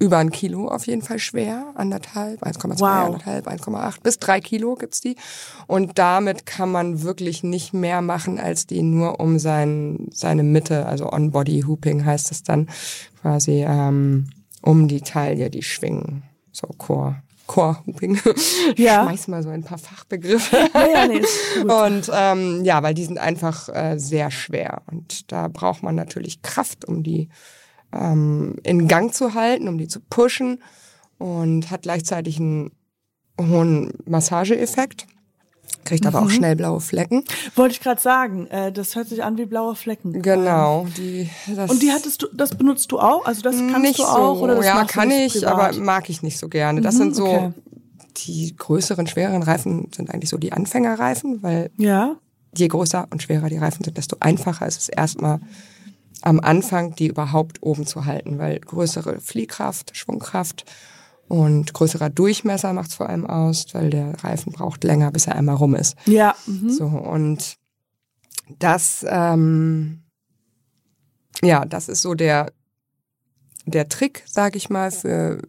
[0.01, 3.07] über ein Kilo auf jeden Fall schwer, anderthalb, 1,2, Wow.
[3.07, 5.17] anderthalb, 1,8 bis drei Kilo gibt's die.
[5.67, 10.87] Und damit kann man wirklich nicht mehr machen, als die nur um sein, seine Mitte,
[10.87, 12.69] also On-Body-Hooping heißt es dann,
[13.23, 14.29] quasi ähm,
[14.63, 16.23] um die Taille, die schwingen.
[16.53, 17.23] So Core.
[17.49, 18.21] Core-Hooping.
[18.77, 19.03] Ja.
[19.03, 20.57] Ich schmeiß mal so ein paar Fachbegriffe.
[20.75, 21.23] Ja, ja, nee.
[21.63, 24.83] Und ähm, ja, weil die sind einfach äh, sehr schwer.
[24.87, 27.29] Und da braucht man natürlich Kraft, um die
[27.93, 30.63] ähm, in Gang zu halten, um die zu pushen
[31.17, 32.71] und hat gleichzeitig einen
[33.41, 35.07] hohen Massageeffekt.
[35.85, 37.25] Kriegt aber auch schnell blaue Flecken.
[37.55, 40.23] Wollte ich gerade sagen, äh, das hört sich an wie blaue Flecken.
[40.23, 43.25] Genau, die das Und die hattest du, das benutzt du auch?
[43.25, 44.43] Also das kannst nicht du auch so.
[44.45, 45.53] oder das ja, kann ich, privat?
[45.53, 46.81] aber mag ich nicht so gerne.
[46.81, 47.53] Das sind so okay.
[48.19, 52.17] die größeren, schwereren Reifen sind eigentlich so die Anfängerreifen, weil ja.
[52.55, 55.41] je größer und schwerer die Reifen sind, desto einfacher ist es erstmal
[56.23, 60.65] am Anfang, die überhaupt oben zu halten, weil größere Fliehkraft, Schwungkraft
[61.29, 65.37] und größerer Durchmesser macht es vor allem aus, weil der Reifen braucht länger, bis er
[65.37, 65.97] einmal rum ist.
[66.07, 66.35] Ja.
[66.47, 66.71] Mhm.
[66.71, 67.59] So, und
[68.59, 70.03] das, ähm,
[71.43, 72.53] ja, das ist so der,
[73.67, 75.43] der Trick, sag ich mal, für,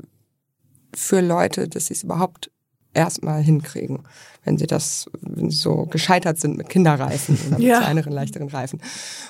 [0.93, 2.51] für Leute, dass sie es überhaupt
[2.93, 3.99] erstmal hinkriegen,
[4.43, 7.77] wenn sie das, wenn sie so gescheitert sind mit Kinderreifen oder mit Ja.
[7.79, 8.81] kleineren, leichteren Reifen.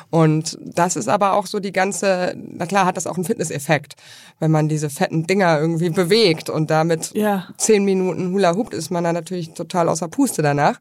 [0.09, 3.95] Und das ist aber auch so die ganze, na klar hat das auch einen Fitnesseffekt,
[4.39, 7.47] wenn man diese fetten Dinger irgendwie bewegt und damit Ja.
[7.57, 10.79] zehn Minuten Hula Hoop ist man dann natürlich total außer Puste danach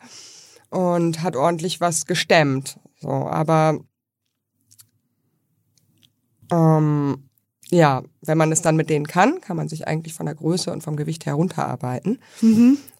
[0.70, 2.78] und hat ordentlich was gestemmt.
[3.00, 3.80] So, aber
[6.50, 7.27] ähm,
[7.70, 10.72] ja, wenn man es dann mit denen kann, kann man sich eigentlich von der Größe
[10.72, 12.18] und vom Gewicht her runterarbeiten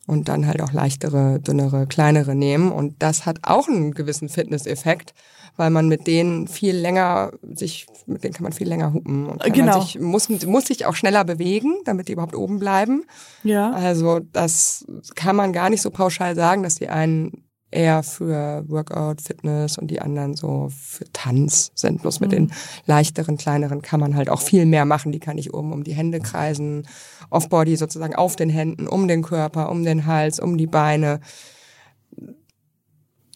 [0.07, 2.71] und dann halt auch leichtere, dünnere, kleinere nehmen.
[2.73, 5.15] Und das hat auch einen gewissen Fitnesseffekt,
[5.57, 9.43] weil man mit denen viel länger sich, mit denen kann man viel länger hupen und
[9.53, 9.81] Genau.
[9.81, 13.05] sich, muss, muss sich auch schneller bewegen, damit die überhaupt oben bleiben.
[13.43, 13.73] Ja.
[13.73, 19.21] Also das kann man gar nicht so pauschal sagen, dass die einen eher für Workout,
[19.21, 22.03] Fitness und die anderen so für Tanz sind.
[22.03, 22.53] Bloß mit den
[22.87, 25.13] leichteren, kleineren kann man halt auch viel mehr machen.
[25.13, 26.87] Die kann ich oben um die Hände kreisen,
[27.31, 31.21] Offbody sozusagen auf den Händen, um den Körper, um den Hals, um die Beine.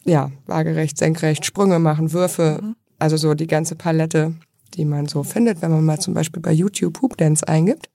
[0.04, 2.74] Ja, waagerecht, senkrecht, Sprünge machen, Würfe.
[2.98, 4.34] Also so die ganze Palette,
[4.74, 7.88] die man so findet, wenn man mal zum Beispiel bei YouTube Hoop Dance eingibt.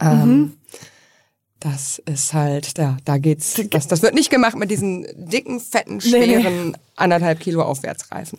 [0.00, 0.54] Ähm,
[1.60, 3.60] das ist halt, ja, da geht's.
[3.70, 6.40] Das, das wird nicht gemacht mit diesen dicken, fetten, Nee, nee.
[6.40, 8.38] schweren anderthalb Kilo Aufwärtsreifen.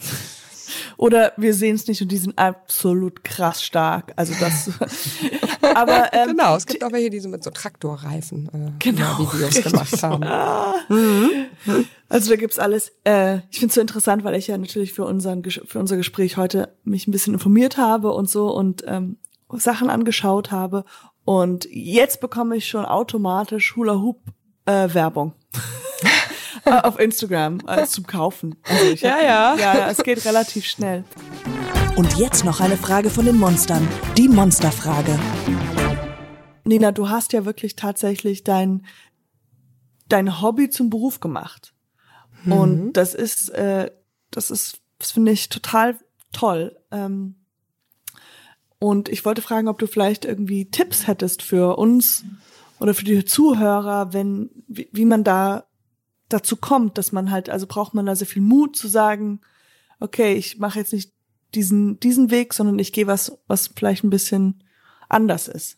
[0.97, 4.13] Oder wir sehen es nicht und die sind absolut krass stark.
[4.15, 4.69] Also das.
[5.75, 9.55] aber ähm, genau, es gibt auch welche, die so mit so Traktorreifen äh, Genau, Videos
[9.55, 9.65] richtig.
[9.65, 10.23] gemacht haben.
[12.09, 12.93] Also da gibt's alles.
[13.03, 16.37] Äh, ich finde es so interessant, weil ich ja natürlich für unseren für unser Gespräch
[16.37, 19.17] heute mich ein bisschen informiert habe und so und ähm,
[19.53, 20.85] Sachen angeschaut habe.
[21.25, 24.21] Und jetzt bekomme ich schon automatisch Hula Hoop
[24.65, 25.33] äh, Werbung.
[26.65, 28.55] Auf Instagram äh, zum Kaufen.
[28.63, 29.55] Also ich hab, Ja, ja.
[29.55, 29.89] ja.
[29.89, 31.03] Es geht relativ schnell.
[31.95, 33.87] Und jetzt noch eine Frage von den Monstern.
[34.17, 35.19] Die Monsterfrage.
[36.63, 38.85] Nina, du hast ja wirklich tatsächlich dein,
[40.07, 41.73] dein Hobby zum Beruf gemacht.
[42.45, 43.91] Und das ist, äh,
[44.31, 45.97] das ist, das finde ich total
[46.31, 46.77] toll.
[46.91, 47.35] Ähm,
[48.83, 52.25] und ich wollte fragen, ob du vielleicht irgendwie Tipps hättest für uns
[52.79, 55.65] oder für die Zuhörer, wenn, wie, wie man da
[56.29, 59.41] dazu kommt, dass man halt, also braucht man da sehr viel Mut zu sagen,
[59.99, 61.13] okay, ich mache jetzt nicht
[61.53, 64.63] diesen, diesen Weg, sondern ich gehe was, was vielleicht ein bisschen
[65.09, 65.77] anders ist.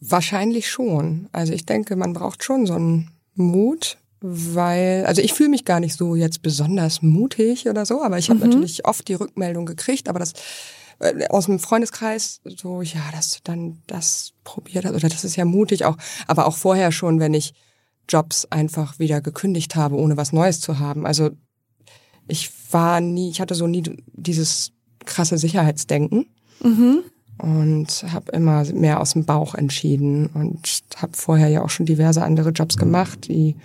[0.00, 1.28] Wahrscheinlich schon.
[1.30, 5.78] Also ich denke, man braucht schon so einen Mut, weil, also ich fühle mich gar
[5.78, 10.08] nicht so jetzt besonders mutig oder so, aber ich habe natürlich oft die Rückmeldung gekriegt,
[10.08, 10.32] aber das
[11.28, 15.84] aus dem Freundeskreis so, ja, dass du dann das probiert oder das ist ja mutig
[15.84, 17.54] auch, aber auch vorher schon, wenn ich
[18.08, 21.06] Jobs einfach wieder gekündigt habe, ohne was Neues zu haben.
[21.06, 21.30] Also
[22.28, 23.82] ich war nie, ich hatte so nie
[24.12, 24.72] dieses
[25.04, 26.26] krasse Sicherheitsdenken.
[27.38, 30.26] Und habe immer mehr aus dem Bauch entschieden.
[30.28, 33.56] Und habe vorher ja auch schon diverse andere Jobs gemacht, die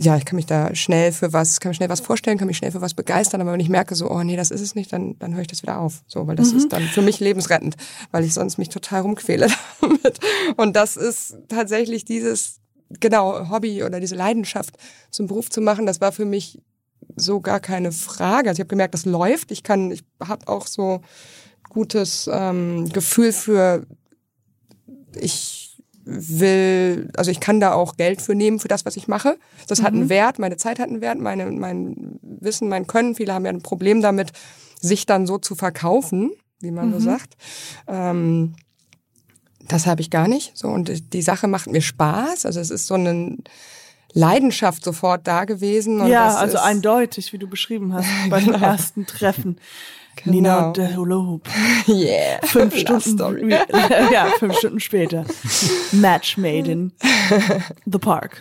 [0.00, 2.56] ja, ich kann mich da schnell für was, kann mir schnell was vorstellen, kann mich
[2.56, 4.92] schnell für was begeistern, aber wenn ich merke so, oh nee, das ist es nicht,
[4.92, 6.02] dann, dann höre ich das wieder auf.
[6.06, 7.76] So, weil das ist dann für mich lebensrettend,
[8.10, 9.48] weil ich sonst mich total rumquäle
[9.80, 10.18] damit.
[10.56, 14.76] Und das ist tatsächlich dieses, genau, Hobby oder diese Leidenschaft
[15.10, 16.62] zum Beruf zu machen, das war für mich
[17.16, 18.48] so gar keine Frage.
[18.48, 19.50] Also ich habe gemerkt, das läuft.
[19.50, 21.02] Ich kann, ich habe auch so
[21.68, 23.86] gutes ähm, Gefühl für,
[25.14, 25.69] ich
[26.04, 29.38] will, also ich kann da auch Geld für nehmen für das, was ich mache.
[29.68, 33.14] Das hat einen Wert, meine Zeit hat einen Wert, meine, mein Wissen, mein Können.
[33.14, 34.32] Viele haben ja ein Problem damit,
[34.80, 37.36] sich dann so zu verkaufen, wie man so sagt.
[37.86, 38.54] Ähm,
[39.68, 40.56] das habe ich gar nicht.
[40.56, 42.46] So und die Sache macht mir Spaß.
[42.46, 43.36] Also es ist so eine
[44.12, 46.06] Leidenschaft sofort da gewesen.
[46.08, 49.58] Ja, also eindeutig, wie du beschrieben hast, bei dem ersten Treffen.
[50.24, 50.34] Genau.
[50.34, 51.48] Nina und der Hula Hoop.
[51.88, 52.40] Yeah.
[52.46, 53.50] Fünf Stunden, Story.
[54.12, 55.24] ja, fünf Stunden später.
[55.92, 56.92] Match made in
[57.86, 58.40] the park.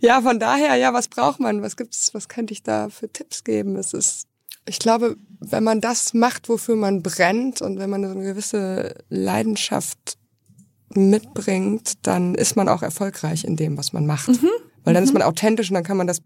[0.00, 1.62] Ja, von daher, ja, was braucht man?
[1.62, 3.76] Was gibt's, was könnte ich da für Tipps geben?
[3.76, 4.26] Es ist,
[4.66, 8.94] ich glaube, wenn man das macht, wofür man brennt und wenn man so eine gewisse
[9.08, 10.18] Leidenschaft
[10.90, 14.28] mitbringt, dann ist man auch erfolgreich in dem, was man macht.
[14.28, 14.50] Mhm.
[14.84, 15.08] Weil dann mhm.
[15.08, 16.22] ist man authentisch und dann kann man das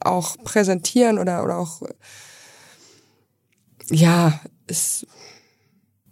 [0.00, 1.82] auch präsentieren oder, oder auch,
[3.90, 5.06] ja, ist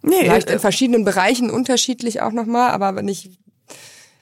[0.01, 3.39] nee, vielleicht äh, in verschiedenen Bereichen unterschiedlich auch nochmal, aber wenn ich,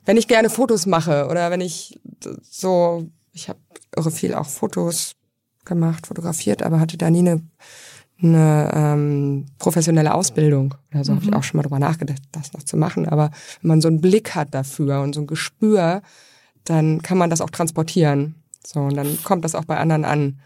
[0.05, 1.99] wenn ich gerne Fotos mache oder wenn ich
[2.41, 3.59] so, ich habe
[3.95, 5.15] irre viel auch Fotos
[5.65, 7.41] gemacht, fotografiert, aber hatte da nie eine
[8.21, 10.73] eine ähm, professionelle Ausbildung.
[10.91, 11.17] Also mhm.
[11.17, 13.07] habe ich auch schon mal drüber nachgedacht, das noch zu machen.
[13.07, 13.31] Aber
[13.61, 16.01] wenn man so einen Blick hat dafür und so ein Gespür,
[16.63, 18.35] dann kann man das auch transportieren.
[18.65, 20.39] So, und dann kommt das auch bei anderen an.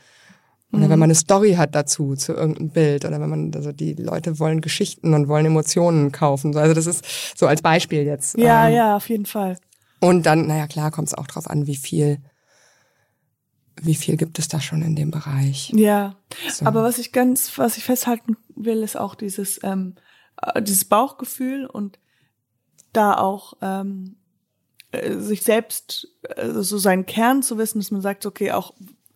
[0.72, 0.90] Oder mhm.
[0.90, 4.40] wenn man eine Story hat dazu, zu irgendeinem Bild, oder wenn man, also die Leute
[4.40, 6.56] wollen Geschichten und wollen Emotionen kaufen.
[6.56, 8.38] Also das ist so als Beispiel jetzt.
[8.38, 9.58] Ja, ähm, ja, auf jeden Fall.
[10.00, 12.20] Und dann, naja, klar, kommt es auch drauf an, wie viel
[13.82, 15.72] wie viel gibt es da schon in dem Bereich?
[15.76, 16.16] Ja,
[16.50, 16.66] so.
[16.66, 19.96] aber was ich ganz, was ich festhalten will, ist auch dieses, ähm,
[20.42, 21.98] äh, dieses Bauchgefühl und
[22.94, 24.18] da auch ähm,
[24.92, 28.74] äh, sich selbst, äh, so seinen Kern zu wissen, dass man sagt, okay, auch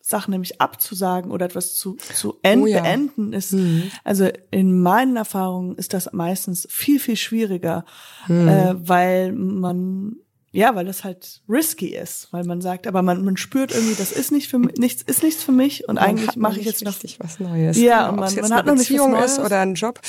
[0.08, 2.82] Sachen nämlich abzusagen oder etwas zu, zu end oh ja.
[2.82, 3.92] beenden ist, mhm.
[4.04, 7.86] also in meinen Erfahrungen ist das meistens viel, viel schwieriger,
[8.28, 8.48] mhm.
[8.48, 10.18] äh, weil man
[10.52, 14.14] ja, weil das halt risky ist, weil man sagt, aber man, man spürt irgendwie, das
[14.14, 16.86] ist nicht für mich, nichts ist nichts für mich und man eigentlich mache ich jetzt
[16.86, 17.76] noch was Neues.
[17.78, 19.32] Ja, und man, man hat noch nicht was Neues.
[19.34, 20.00] ist oder einen Job.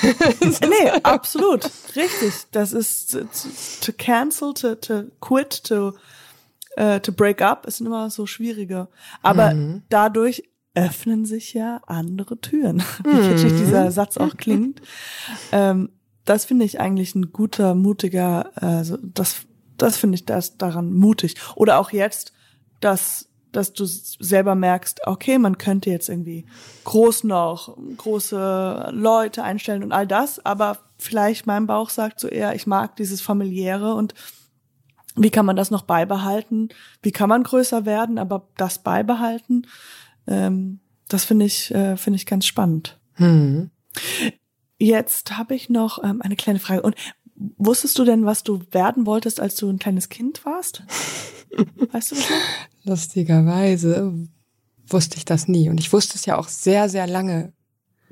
[0.40, 2.32] nee, absolut, richtig.
[2.50, 3.20] Das ist to,
[3.82, 5.92] to cancel, to, to quit, to
[6.78, 8.88] uh, to break up ist immer so schwieriger.
[9.22, 9.82] Aber mhm.
[9.88, 10.44] dadurch
[10.74, 13.58] öffnen sich ja andere Türen, wie mhm.
[13.58, 14.80] dieser Satz auch klingt.
[15.52, 15.90] Ähm,
[16.24, 19.46] das finde ich eigentlich ein guter, mutiger, also das
[19.76, 21.34] das finde ich das daran mutig.
[21.56, 22.32] Oder auch jetzt,
[22.80, 26.46] dass dass du selber merkst, okay, man könnte jetzt irgendwie
[26.84, 32.54] groß noch große Leute einstellen und all das, aber vielleicht mein Bauch sagt so eher,
[32.54, 34.14] ich mag dieses familiäre und
[35.14, 36.68] wie kann man das noch beibehalten?
[37.02, 39.66] Wie kann man größer werden, aber das beibehalten?
[40.26, 42.98] Ähm, das finde ich äh, finde ich ganz spannend.
[43.14, 43.70] Hm.
[44.78, 46.82] Jetzt habe ich noch ähm, eine kleine Frage.
[46.82, 46.96] Und
[47.56, 50.82] Wusstest du denn, was du werden wolltest, als du ein kleines Kind warst?
[51.92, 52.36] Weißt du das noch?
[52.84, 54.12] Lustigerweise
[54.86, 55.68] wusste ich das nie.
[55.68, 57.52] Und ich wusste es ja auch sehr, sehr lange.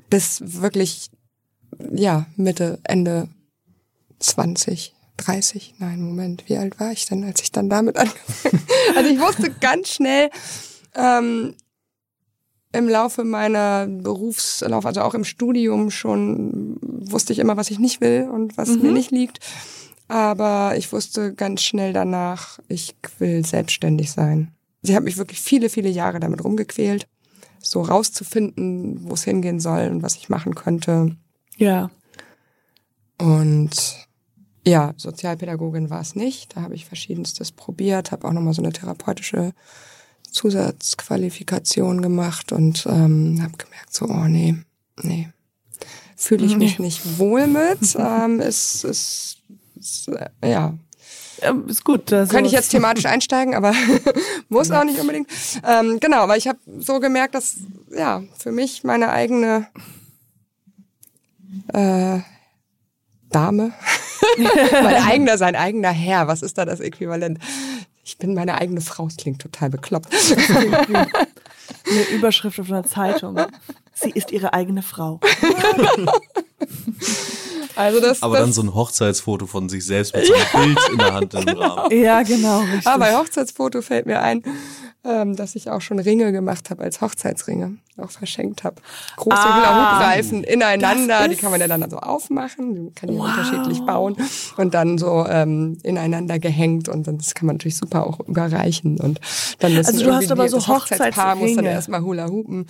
[0.09, 1.09] Bis wirklich,
[1.93, 3.29] ja, Mitte, Ende
[4.19, 4.93] 20,
[5.25, 5.75] 30.
[5.79, 8.63] Nein, Moment, wie alt war ich denn, als ich dann damit angefangen
[8.95, 10.29] Also ich wusste ganz schnell,
[10.95, 11.55] ähm,
[12.73, 17.99] im Laufe meiner Berufslauf, also auch im Studium schon, wusste ich immer, was ich nicht
[18.01, 18.81] will und was mhm.
[18.83, 19.39] mir nicht liegt.
[20.07, 24.51] Aber ich wusste ganz schnell danach, ich will selbstständig sein.
[24.81, 27.07] Sie hat mich wirklich viele, viele Jahre damit rumgequält,
[27.59, 31.15] so rauszufinden, wo es hingehen soll und was ich machen könnte.
[31.57, 31.91] Ja.
[33.17, 34.07] Und
[34.65, 36.55] ja, Sozialpädagogin war es nicht.
[36.55, 39.53] Da habe ich verschiedenstes probiert, habe auch nochmal so eine therapeutische
[40.29, 44.55] Zusatzqualifikation gemacht und ähm, habe gemerkt, so, oh nee,
[45.01, 45.29] nee,
[46.15, 47.95] fühle ich mich nicht wohl mit.
[47.97, 49.37] ähm, es ist,
[49.77, 50.73] ist äh, ja,
[51.67, 52.13] ist gut.
[52.13, 53.73] Also Könnte ich jetzt thematisch einsteigen, aber
[54.49, 54.79] muss ja.
[54.79, 55.27] auch nicht unbedingt.
[55.67, 57.57] Ähm, genau, weil ich habe so gemerkt, dass
[57.89, 59.67] ja für mich meine eigene
[61.73, 62.19] äh,
[63.29, 63.73] Dame,
[64.37, 67.39] mein eigener, sein eigener Herr, was ist da das Äquivalent?
[68.03, 70.09] Ich bin meine eigene Frau, das klingt total bekloppt.
[71.89, 73.39] Eine Überschrift auf einer Zeitung.
[73.93, 75.19] Sie ist ihre eigene Frau.
[77.75, 80.59] Also das, Aber das dann so ein Hochzeitsfoto von sich selbst mit so einem ja,
[80.59, 81.61] Bild in der Hand im genau.
[81.61, 82.01] Rahmen.
[82.03, 82.59] Ja, genau.
[82.59, 82.87] Richtig.
[82.87, 84.43] Aber bei Hochzeitsfoto fällt mir ein,
[85.03, 88.75] ähm, dass ich auch schon Ringe gemacht habe als Hochzeitsringe, auch verschenkt habe.
[89.17, 93.25] Große ah, Hula-Hoop-Reifen ineinander, die kann man ja dann so aufmachen, die kann die wow.
[93.25, 94.15] unterschiedlich bauen
[94.57, 98.99] und dann so ähm, ineinander gehängt und dann das kann man natürlich super auch überreichen
[98.99, 99.19] und
[99.59, 102.67] dann müssen also du hast aber so Hochzeitspaar muss dann erstmal Hula-Hoopen.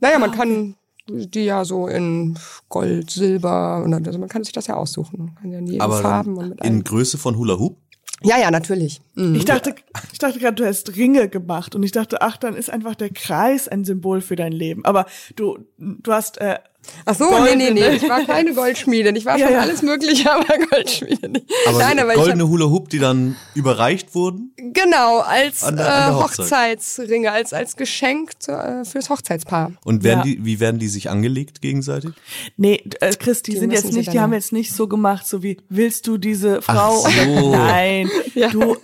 [0.00, 0.74] Naja, man ah, kann
[1.08, 2.38] die ja so in
[2.68, 5.26] Gold, Silber und also man kann sich das ja aussuchen.
[5.26, 7.78] Man kann ja in Aber Farben und mit in Größe von Hula Hoop?
[8.22, 9.00] Ja, ja, natürlich.
[9.14, 9.34] Mhm.
[9.34, 9.74] Ich dachte,
[10.12, 13.10] ich dachte gerade, du hast Ringe gemacht und ich dachte, ach, dann ist einfach der
[13.10, 14.84] Kreis ein Symbol für dein Leben.
[14.84, 15.06] Aber
[15.36, 16.58] du, du hast äh,
[17.04, 17.56] Ach so, Goldene.
[17.56, 17.96] nee, nee, nee.
[17.96, 19.14] Ich war keine Goldschmiedin.
[19.16, 19.60] Ich war ja, schon ja.
[19.60, 21.46] alles Mögliche, aber Goldschmiede nicht.
[21.66, 24.52] Aber, Nein, aber goldene hab, Hula Hoop, die dann überreicht wurden?
[24.56, 29.72] Genau, als an der, an der äh, Hochzeitsringe, als, als Geschenk zu, äh, fürs Hochzeitspaar.
[29.84, 30.24] Und werden ja.
[30.24, 32.10] die, wie werden die sich angelegt gegenseitig?
[32.56, 35.42] Nee, äh, Chris, die, die sind jetzt nicht, die haben jetzt nicht so gemacht, so
[35.42, 37.04] wie, willst du diese Frau?
[37.06, 37.50] Ach so.
[37.52, 38.48] Nein, ja.
[38.48, 38.76] du,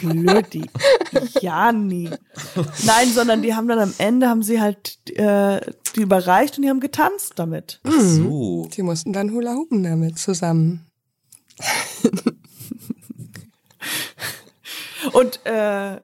[0.00, 0.62] blödi.
[1.40, 2.10] Ja, nie.
[2.84, 5.60] Nein, sondern die haben dann am Ende, haben sie halt äh,
[5.94, 7.80] die überreicht und die haben getanzt damit.
[7.84, 8.00] Mhm.
[8.00, 8.68] So.
[8.74, 10.86] Die mussten dann Hula Hoopen damit zusammen.
[15.12, 16.00] Und äh,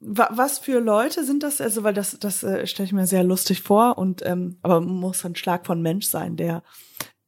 [0.00, 1.60] wa was für Leute sind das?
[1.60, 5.24] Also, weil das, das äh, stelle ich mir sehr lustig vor und ähm, aber muss
[5.24, 6.62] ein Schlag von Mensch sein, der,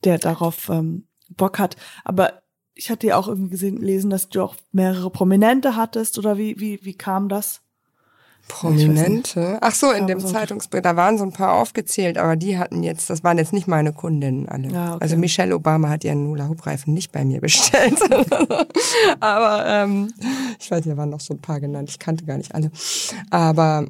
[0.05, 1.77] der darauf ähm, Bock hat.
[2.05, 2.43] Aber
[2.75, 6.61] ich hatte ja auch irgendwie gesehen, lesen, dass du auch mehrere Prominente hattest oder wie,
[6.61, 7.63] wie, wie kam das?
[8.49, 9.59] Prominente?
[9.61, 12.83] Ach so, in dem so- Zeitungsbild, da waren so ein paar aufgezählt, aber die hatten
[12.83, 14.69] jetzt, das waren jetzt nicht meine Kundinnen alle.
[14.69, 15.03] Ja, okay.
[15.03, 17.99] Also Michelle Obama hat ihren Hula-Hoop-Reifen nicht bei mir bestellt.
[19.21, 20.13] aber ähm,
[20.59, 22.71] ich weiß, da waren noch so ein paar genannt, ich kannte gar nicht alle.
[23.31, 23.87] Aber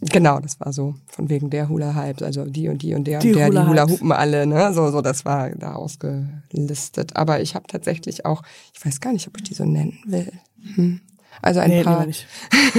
[0.00, 3.28] genau, das war so, von wegen der Hula-Hype, also die und die und der Die
[3.30, 3.70] und der, die Hula-Hypes.
[3.70, 4.72] Hula-Hoopen alle, ne?
[4.72, 7.16] So, so, das war da ausgelistet.
[7.16, 8.42] Aber ich habe tatsächlich auch,
[8.74, 10.30] ich weiß gar nicht, ob ich die so nennen will.
[10.74, 11.00] Hm.
[11.42, 12.06] Also ein Nee, paar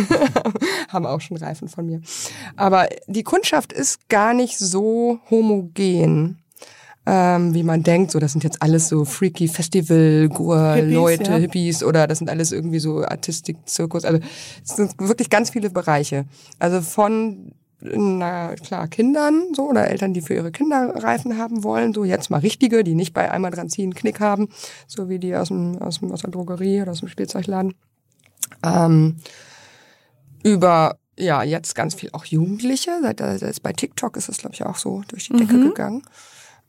[0.89, 2.01] haben auch schon Reifen von mir.
[2.55, 6.38] Aber die Kundschaft ist gar nicht so homogen,
[7.05, 8.12] ähm, wie man denkt.
[8.12, 11.36] So, das sind jetzt alles so freaky festival Hippies, ja.
[11.38, 14.05] Hippies oder das sind alles irgendwie so Artistik, Zirkus.
[14.05, 14.20] Also
[14.64, 16.26] es sind wirklich ganz viele Bereiche.
[16.60, 21.93] Also von na klar, Kindern so oder Eltern, die für ihre Kinder Reifen haben wollen,
[21.93, 24.49] so jetzt mal richtige, die nicht bei einmal dran ziehen Knick haben,
[24.88, 27.76] so wie die aus dem aus, dem, aus der Drogerie oder aus dem Spielzeugladen.
[28.64, 29.18] Ähm,
[30.43, 33.00] über ja jetzt ganz viel auch Jugendliche.
[33.02, 36.04] Seit, seit bei TikTok ist es glaube ich auch so durch die Decke gegangen.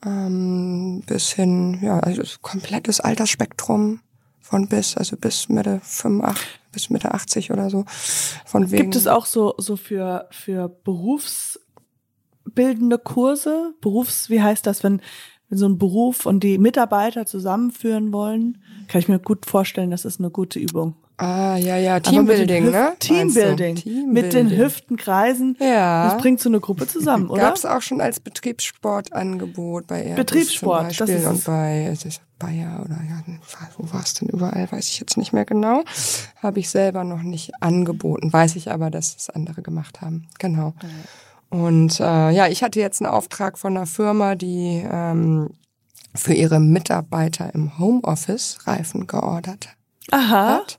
[0.05, 4.01] Ähm, bis hin ja also komplettes Altersspektrum
[4.41, 7.87] von bis also bis Mitte 85 bis Mitte 80 oder so.
[8.45, 13.75] Von wegen Gibt es auch so, so für, für berufsbildende Kurse?
[13.81, 15.01] Berufs, wie heißt das, wenn,
[15.49, 18.63] wenn so ein Beruf und die Mitarbeiter zusammenführen wollen?
[18.89, 20.97] Kann ich mir gut vorstellen, das ist eine gute Übung.
[21.21, 22.93] Ah, ja, ja, Teambuilding, ne?
[23.01, 23.75] Teambuilding.
[23.75, 23.91] Du?
[24.07, 24.59] Mit den Teambuilding.
[24.59, 25.57] Hüften kreisen.
[25.59, 26.11] Ja.
[26.11, 27.43] Das bringt so eine Gruppe zusammen, oder?
[27.43, 31.29] Gab's auch schon als Betriebssportangebot bei Airbus Betriebssport, zum das Beispiel ist es.
[31.29, 33.21] und bei ist Bayer oder ja,
[33.77, 35.83] wo war es denn überall, weiß ich jetzt nicht mehr genau.
[36.41, 40.29] Habe ich selber noch nicht angeboten, weiß ich aber, dass es andere gemacht haben.
[40.39, 40.73] Genau.
[41.51, 45.51] Und äh, ja, ich hatte jetzt einen Auftrag von einer Firma, die ähm,
[46.15, 49.71] für ihre Mitarbeiter im Homeoffice Reifen geordert
[50.13, 50.59] Aha.
[50.61, 50.79] hat.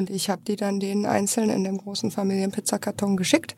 [0.00, 3.54] Und ich habe die dann denen einzeln in dem großen Familienpizzakarton geschickt.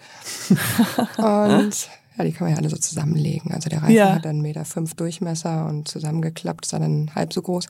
[1.17, 1.71] und
[2.19, 3.53] ja, die kann man ja alle so zusammenlegen.
[3.53, 4.15] Also der Reifen Ja.
[4.17, 7.69] hat dann 1,5 Meter fünf Durchmesser und zusammengeklappt ist er dann halb so groß.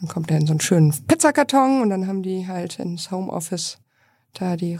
[0.00, 3.78] Dann kommt er in so einen schönen Pizzakarton und dann haben die halt ins Homeoffice
[4.34, 4.76] da die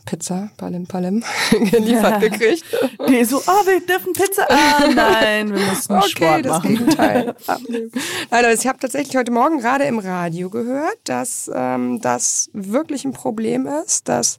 [0.00, 1.24] Riesenpizza, Palim Palim,
[1.70, 2.64] geliefert gekriegt.
[3.08, 4.46] Die so, oh, wir dürfen Pizza.
[4.48, 6.76] Ah, nein, wir müssen Okay, Sport das machen.
[6.76, 7.34] Gegenteil.
[7.46, 7.90] Abnehmen.
[8.30, 13.04] Nein, aber ich habe tatsächlich heute Morgen gerade im Radio gehört, dass ähm, das wirklich
[13.04, 14.36] ein Problem ist, dass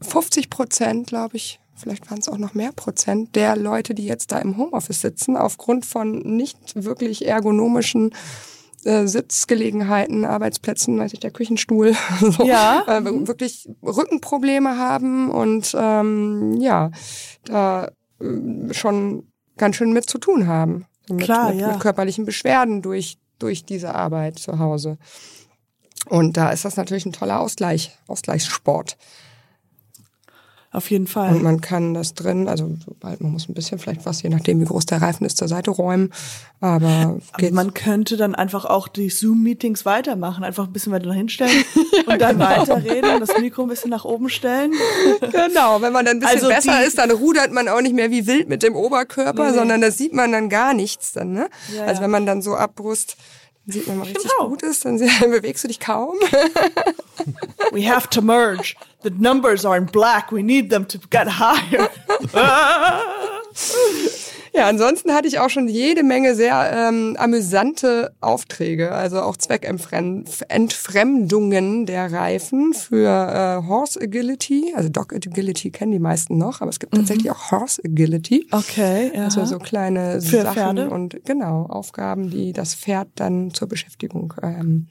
[0.00, 4.32] 50 Prozent, glaube ich, vielleicht waren es auch noch mehr Prozent der Leute, die jetzt
[4.32, 8.14] da im Homeoffice sitzen, aufgrund von nicht wirklich ergonomischen
[8.84, 12.84] äh, Sitzgelegenheiten, Arbeitsplätzen, weiß ich, der Küchenstuhl, so, Ja.
[12.86, 16.90] äh, wirklich Rückenprobleme haben und ähm, ja,
[17.44, 20.86] da äh, schon ganz schön mit zu tun haben.
[21.08, 21.68] So Mit, Klar, mit, ja.
[21.72, 24.98] mit körperlichen Beschwerden durch, durch diese Arbeit zu Hause.
[26.08, 28.96] Und da ist das natürlich ein toller Ausgleich, Ausgleichssport.
[30.74, 31.34] Auf jeden Fall.
[31.34, 34.58] Und man kann das drin, also sobald man muss ein bisschen vielleicht was, je nachdem
[34.60, 36.10] wie groß der Reifen ist, zur Seite räumen.
[36.60, 41.64] Aber Aber man könnte dann einfach auch die Zoom-Meetings weitermachen, einfach ein bisschen weiter hinstellen
[42.06, 44.72] und dann weiterreden, das Mikro ein bisschen nach oben stellen.
[45.20, 48.10] Genau, wenn man dann ein bisschen Also besser ist, dann rudert man auch nicht mehr
[48.10, 51.50] wie wild mit dem Oberkörper, Nee, sondern das sieht man dann gar nichts dann, ne?
[51.76, 52.04] Ja, also ja.
[52.04, 53.16] wenn man dann so abbrust,
[53.66, 54.48] dann sieht man mal richtig Genau.
[54.48, 56.14] gut ist, dann bewegst du dich kaum.
[57.72, 58.74] We have to merge.
[59.02, 60.32] The numbers are in black.
[60.32, 61.88] We need them to get higher.
[64.54, 71.86] Ja, ansonsten hatte ich auch schon jede Menge sehr ähm, amüsante Aufträge, also auch Zweckentfremdungen
[71.86, 76.80] der Reifen für äh, Horse Agility, also Dog Agility kennen die meisten noch, aber es
[76.80, 78.46] gibt tatsächlich auch Horse Agility.
[78.50, 79.24] Okay, ja.
[79.24, 80.90] Also so kleine Für Sachen Pferde?
[80.90, 84.88] und genau Aufgaben, die das Pferd dann zur Beschäftigung ähm,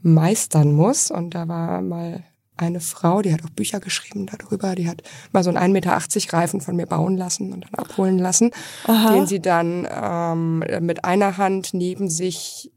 [0.00, 1.10] meistern muss.
[1.10, 2.24] Und da war mal
[2.56, 5.02] eine Frau, die hat auch Bücher geschrieben darüber, die hat
[5.32, 8.50] mal so einen 1,80 Meter Reifen von mir bauen lassen und dann abholen lassen,
[8.86, 12.72] den sie dann ähm, mit einer Hand neben sich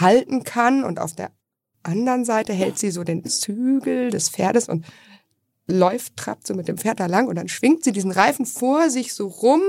[0.00, 1.30] halten kann und auf der
[1.82, 4.84] anderen Seite hält sie so den Zügel des Pferdes und
[5.66, 8.90] läuft, trappt so mit dem Pferd da lang und dann schwingt sie diesen Reifen vor
[8.90, 9.60] sich so rum,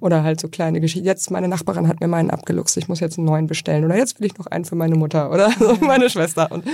[0.00, 1.04] oder halt so kleine Geschichten.
[1.06, 4.20] Jetzt meine Nachbarin hat mir meinen abgeluchst, ich muss jetzt einen neuen bestellen oder jetzt
[4.20, 6.64] will ich noch einen für meine Mutter oder so, meine Schwester und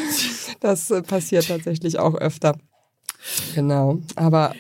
[0.71, 2.57] das äh, passiert tatsächlich auch öfter.
[3.55, 4.55] Genau, aber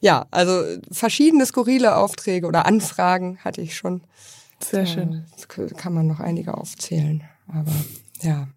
[0.00, 4.02] ja, also verschiedene skurrile Aufträge oder Anfragen hatte ich schon.
[4.58, 5.24] Sehr schön.
[5.56, 7.72] Äh, Kann man noch einige aufzählen, aber
[8.20, 8.48] ja.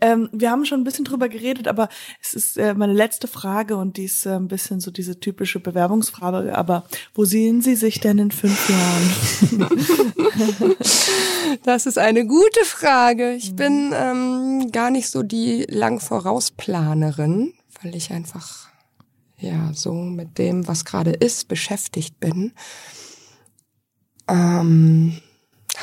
[0.00, 1.88] Ähm, wir haben schon ein bisschen drüber geredet, aber
[2.20, 5.60] es ist äh, meine letzte Frage und die ist äh, ein bisschen so diese typische
[5.60, 6.56] Bewerbungsfrage.
[6.56, 6.84] Aber
[7.14, 9.68] wo sehen Sie sich denn in fünf Jahren?
[11.62, 13.32] Das ist eine gute Frage.
[13.34, 18.68] Ich bin ähm, gar nicht so die lang vorausplanerin, weil ich einfach
[19.38, 22.52] ja so mit dem, was gerade ist, beschäftigt bin.
[24.28, 25.20] Ähm,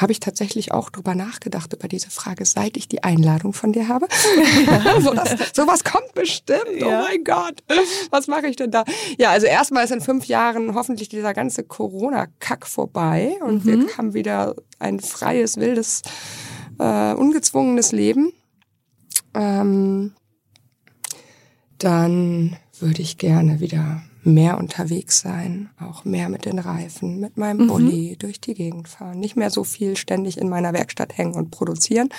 [0.01, 3.87] habe ich tatsächlich auch drüber nachgedacht über diese Frage, seit ich die Einladung von dir
[3.87, 4.07] habe.
[5.01, 6.63] so das, sowas kommt bestimmt.
[6.81, 7.01] Oh Ja.
[7.03, 7.63] mein Gott,
[8.09, 8.83] was mache ich denn da?
[9.17, 14.13] Ja, also erstmal ist in fünf Jahren hoffentlich dieser ganze Corona-Kack vorbei und wir haben
[14.13, 16.01] wieder ein freies, wildes,
[16.79, 18.33] äh, ungezwungenes Leben.
[19.35, 20.13] Ähm,
[21.77, 27.67] dann würde ich gerne wieder mehr unterwegs sein, auch mehr mit den Reifen, mit meinem
[27.67, 31.51] Bulli durch die Gegend fahren, nicht mehr so viel ständig in meiner Werkstatt hängen und
[31.51, 32.09] produzieren,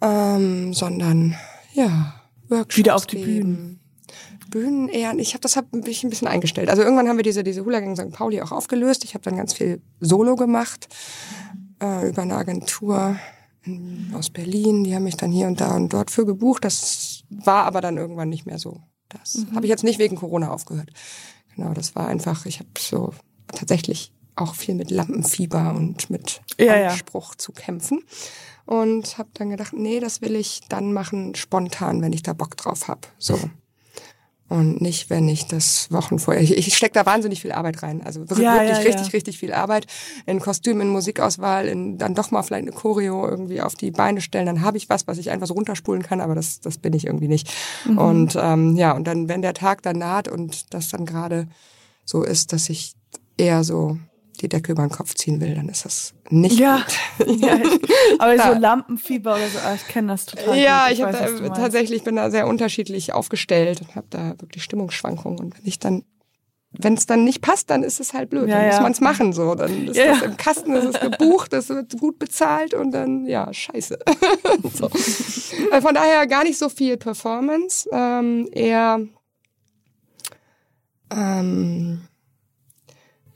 [0.00, 1.36] ähm, sondern
[1.74, 2.14] ja
[2.48, 3.24] Workshops Wieder auf die.
[3.24, 3.78] Bühnen.
[4.50, 6.68] Bühnen eher, ich habe das hab ich ein bisschen eingestellt.
[6.68, 8.12] Also irgendwann haben wir diese diese Hula Gang St.
[8.12, 9.04] Pauli auch aufgelöst.
[9.04, 10.88] Ich habe dann ganz viel Solo gemacht
[11.82, 13.16] äh, über eine Agentur
[13.64, 14.84] in, aus Berlin.
[14.84, 16.64] Die haben mich dann hier und da und dort für gebucht.
[16.64, 18.82] Das war aber dann irgendwann nicht mehr so.
[19.18, 19.54] Das Mhm.
[19.54, 20.90] habe ich jetzt nicht wegen Corona aufgehört.
[21.56, 23.12] Genau, das war einfach, ich habe so
[23.48, 26.88] tatsächlich auch viel mit Lampenfieber und mit Ja, ja.
[26.90, 28.02] Anspruch zu kämpfen.
[28.64, 32.56] Und habe dann gedacht, nee, das will ich dann machen spontan, wenn ich da Bock
[32.56, 33.08] drauf hab.
[33.18, 33.38] So.
[34.52, 36.42] Und nicht, wenn ich das Wochen vorher.
[36.42, 38.02] Ich, ich stecke da wahnsinnig viel Arbeit rein.
[38.04, 39.12] Also wirklich, Ja, ja, richtig, ja.
[39.12, 39.86] richtig viel Arbeit.
[40.26, 44.20] In Kostüm, in Musikauswahl, in dann doch mal vielleicht eine Choreo irgendwie auf die Beine
[44.20, 44.44] stellen.
[44.44, 47.06] Dann habe ich was, was ich einfach so runterspulen kann, aber das, das bin ich
[47.06, 47.50] irgendwie nicht.
[47.86, 47.96] Mhm.
[47.96, 51.48] Und ähm, ja, und dann, wenn der Tag dann naht und das dann gerade
[52.04, 52.92] so ist, dass ich
[53.38, 53.96] eher so
[54.42, 56.84] die Decke über den Kopf ziehen will, dann ist das nicht Ja,
[57.18, 57.40] gut.
[57.40, 60.58] ja ich, aber so Lampenfieber oder so, ah, ich kenne das total.
[60.58, 60.94] Ja, gut.
[60.94, 65.38] ich habe weiß, da, tatsächlich bin da sehr unterschiedlich aufgestellt und habe da wirklich Stimmungsschwankungen.
[65.38, 66.04] Und wenn ich dann,
[66.72, 68.48] wenn es dann nicht passt, dann ist es halt blöd.
[68.48, 68.72] Ja, dann ja.
[68.72, 69.54] muss man es machen so.
[69.54, 73.26] Dann ist Ja, das im Kasten, das ist gebucht, das wird gut bezahlt und dann
[73.26, 73.98] ja scheiße.
[74.74, 74.90] so.
[75.70, 79.00] Äh, Von daher gar nicht so viel Performance, ähm, eher
[81.10, 82.02] ähm,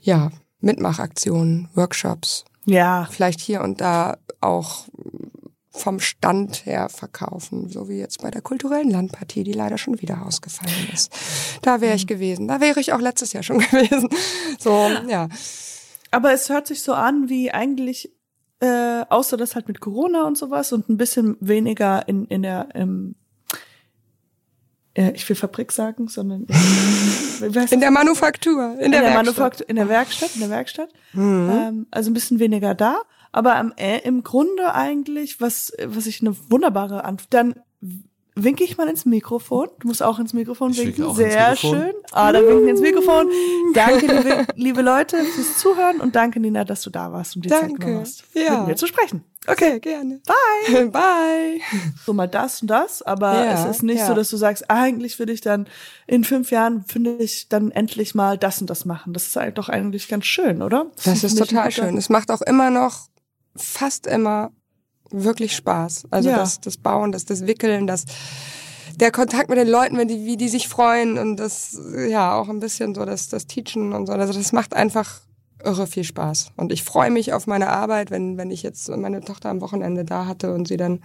[0.01, 0.31] ja
[0.67, 4.85] Mitmachaktionen, Workshops, Ja, vielleicht hier und da auch
[5.71, 10.25] vom Stand her verkaufen, so wie jetzt bei der kulturellen Landpartie, die leider schon wieder
[10.25, 11.13] ausgefallen ist.
[11.61, 12.47] Da wäre ich gewesen.
[12.47, 14.09] Da wäre ich auch letztes Jahr schon gewesen.
[14.59, 15.29] So, ja.
[16.11, 18.11] aber es hört sich so an wie eigentlich,
[18.59, 22.75] äh, außer das halt mit Corona und sowas und ein bisschen weniger in, in der,
[22.75, 23.15] im,
[24.97, 26.45] ich will Fabrik sagen, sondern
[27.41, 29.25] in, In der Manufaktur, in, in der, der, Werkstatt.
[29.25, 30.89] Manufaktur, in der Werkstatt, in der Werkstatt.
[31.13, 36.21] Ähm, also ein bisschen weniger da, aber am, äh, im Grunde eigentlich, was, was ich
[36.21, 37.55] eine wunderbare Antwort, dann
[38.43, 39.67] winke ich mal ins Mikrofon.
[39.79, 41.09] Du musst auch ins Mikrofon Ich winke winken.
[41.09, 41.93] ins Sehr schön.
[42.11, 43.27] Ah, dann winken ins Mikrofon.
[43.73, 47.63] Danke, liebe, liebe Leute, fürs Zuhören und danke, Nina, dass du da warst und Zeit
[47.63, 47.79] Danke.
[47.79, 48.59] genommen hast, Ja.
[48.59, 49.23] mit mir zu sprechen.
[49.49, 50.19] Okay, gerne.
[50.25, 50.87] bye.
[50.91, 51.61] Bye.
[52.05, 54.07] So mal das und das, aber Ja, es ist nicht ja.
[54.07, 55.67] so, dass du sagst, eigentlich würde ich dann
[56.05, 59.13] in fünf Jahren, finde ich, dann endlich mal das und das machen.
[59.13, 60.87] Das ist eigentlich doch eigentlich ganz schön, oder?
[60.97, 61.97] Das ein ist total schön.
[61.97, 63.07] Es macht auch immer noch,
[63.55, 64.51] fast immer,
[65.11, 66.05] wirklich Spaß.
[66.11, 66.37] Also Ja.
[66.37, 68.05] das, das Bauen, das, das Wickeln, das,
[68.99, 71.79] der Kontakt mit den Leuten, wenn die, wie die sich freuen und das,
[72.09, 74.13] ja, auch ein bisschen so das, das Teachen und so.
[74.13, 75.21] Also das macht einfach
[75.63, 76.51] irre viel Spaß.
[76.55, 80.05] Und ich freue mich auf meine Arbeit, wenn, wenn ich jetzt meine Tochter am Wochenende
[80.05, 81.01] da hatte und sie dann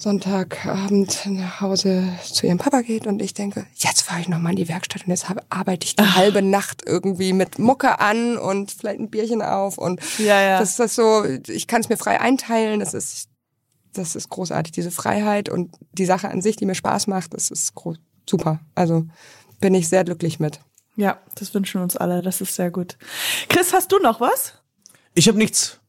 [0.00, 4.56] Sonntagabend nach Hause zu ihrem Papa geht und ich denke, jetzt fahre ich nochmal in
[4.56, 8.70] die Werkstatt und jetzt habe, arbeite ich die halbe Nacht irgendwie mit Mucke an und
[8.70, 10.58] vielleicht ein Bierchen auf und Ja, ja.
[10.58, 13.28] das ist so, ich kann es mir frei einteilen, das ist,
[13.92, 17.50] das ist großartig, diese Freiheit und die Sache an sich, die mir Spaß macht, das
[17.50, 17.96] ist gro-
[18.28, 18.60] super.
[18.74, 19.06] Also
[19.60, 20.60] bin ich sehr glücklich mit.
[20.96, 22.22] Ja, das wünschen uns alle.
[22.22, 22.96] Das ist sehr gut.
[23.48, 24.54] Chris, hast du noch was?
[25.14, 25.79] Ich habe nichts.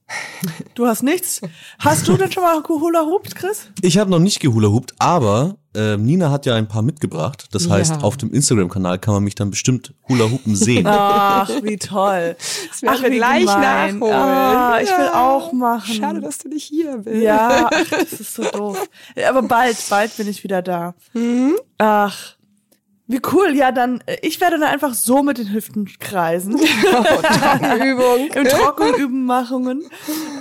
[0.75, 1.41] Du hast nichts.
[1.79, 3.67] Hast du denn schon mal Hula Hoopt, Chris?
[3.81, 7.47] Ich habe noch nicht gehula-hoopt, aber äh, Nina hat ja ein paar mitgebracht.
[7.51, 7.71] Das Ja.
[7.71, 10.85] heißt, auf dem Instagram-Kanal kann man mich dann bestimmt hula-hoopen sehen.
[10.87, 12.35] Ach, wie toll.
[12.37, 13.99] Das Ach, wir wie gleich gemein.
[13.99, 14.13] nachholen.
[14.15, 15.29] Ah, ich will Ja.
[15.29, 15.93] auch machen.
[15.93, 17.21] Schade, dass du nicht hier bist.
[17.21, 18.89] Ja, ach, das ist so doof.
[19.29, 20.93] Aber bald, bald bin ich wieder da.
[21.13, 21.55] Mhm.
[21.77, 22.17] Ach,
[23.11, 23.55] wie cool.
[23.55, 26.57] Ja, dann, äh, ich werde dann einfach so mit den Hüften kreisen.
[26.59, 28.29] Trockenübung.
[28.33, 29.83] Im Trockenübenmachungen.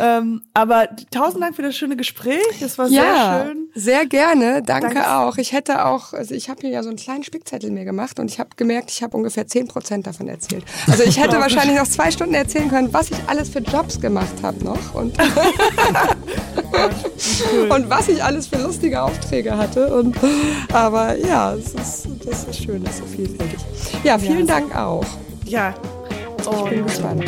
[0.01, 2.61] ähm, aber tausend Dank für das schöne Gespräch.
[2.61, 3.69] Das war sehr ja, schön.
[3.75, 4.63] sehr gerne.
[4.63, 5.17] Danke, Danke.
[5.17, 5.37] auch.
[5.39, 8.31] Ich hätte auch, also ich habe hier ja so einen kleinen Spickzettel mir gemacht und
[8.31, 10.65] ich habe gemerkt, ich habe ungefähr zehn Prozent davon erzählt.
[10.87, 14.35] Also ich hätte wahrscheinlich noch zwei Stunden erzählen können, was ich alles für Jobs gemacht
[14.43, 15.17] habe noch und,
[17.71, 19.95] und was ich alles für lustige Aufträge hatte.
[19.95, 20.17] Und,
[20.73, 23.61] aber ja, es ist, das ist schön, ist so vielfältig.
[24.05, 25.05] Ja, vielen Dank auch.
[25.45, 25.75] Ja.
[26.39, 27.25] Ich bin gespannt.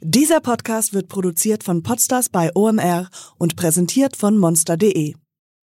[0.00, 3.08] Dieser Podcast wird produziert von Podstars bei OMR
[3.38, 5.14] und präsentiert von monster.de.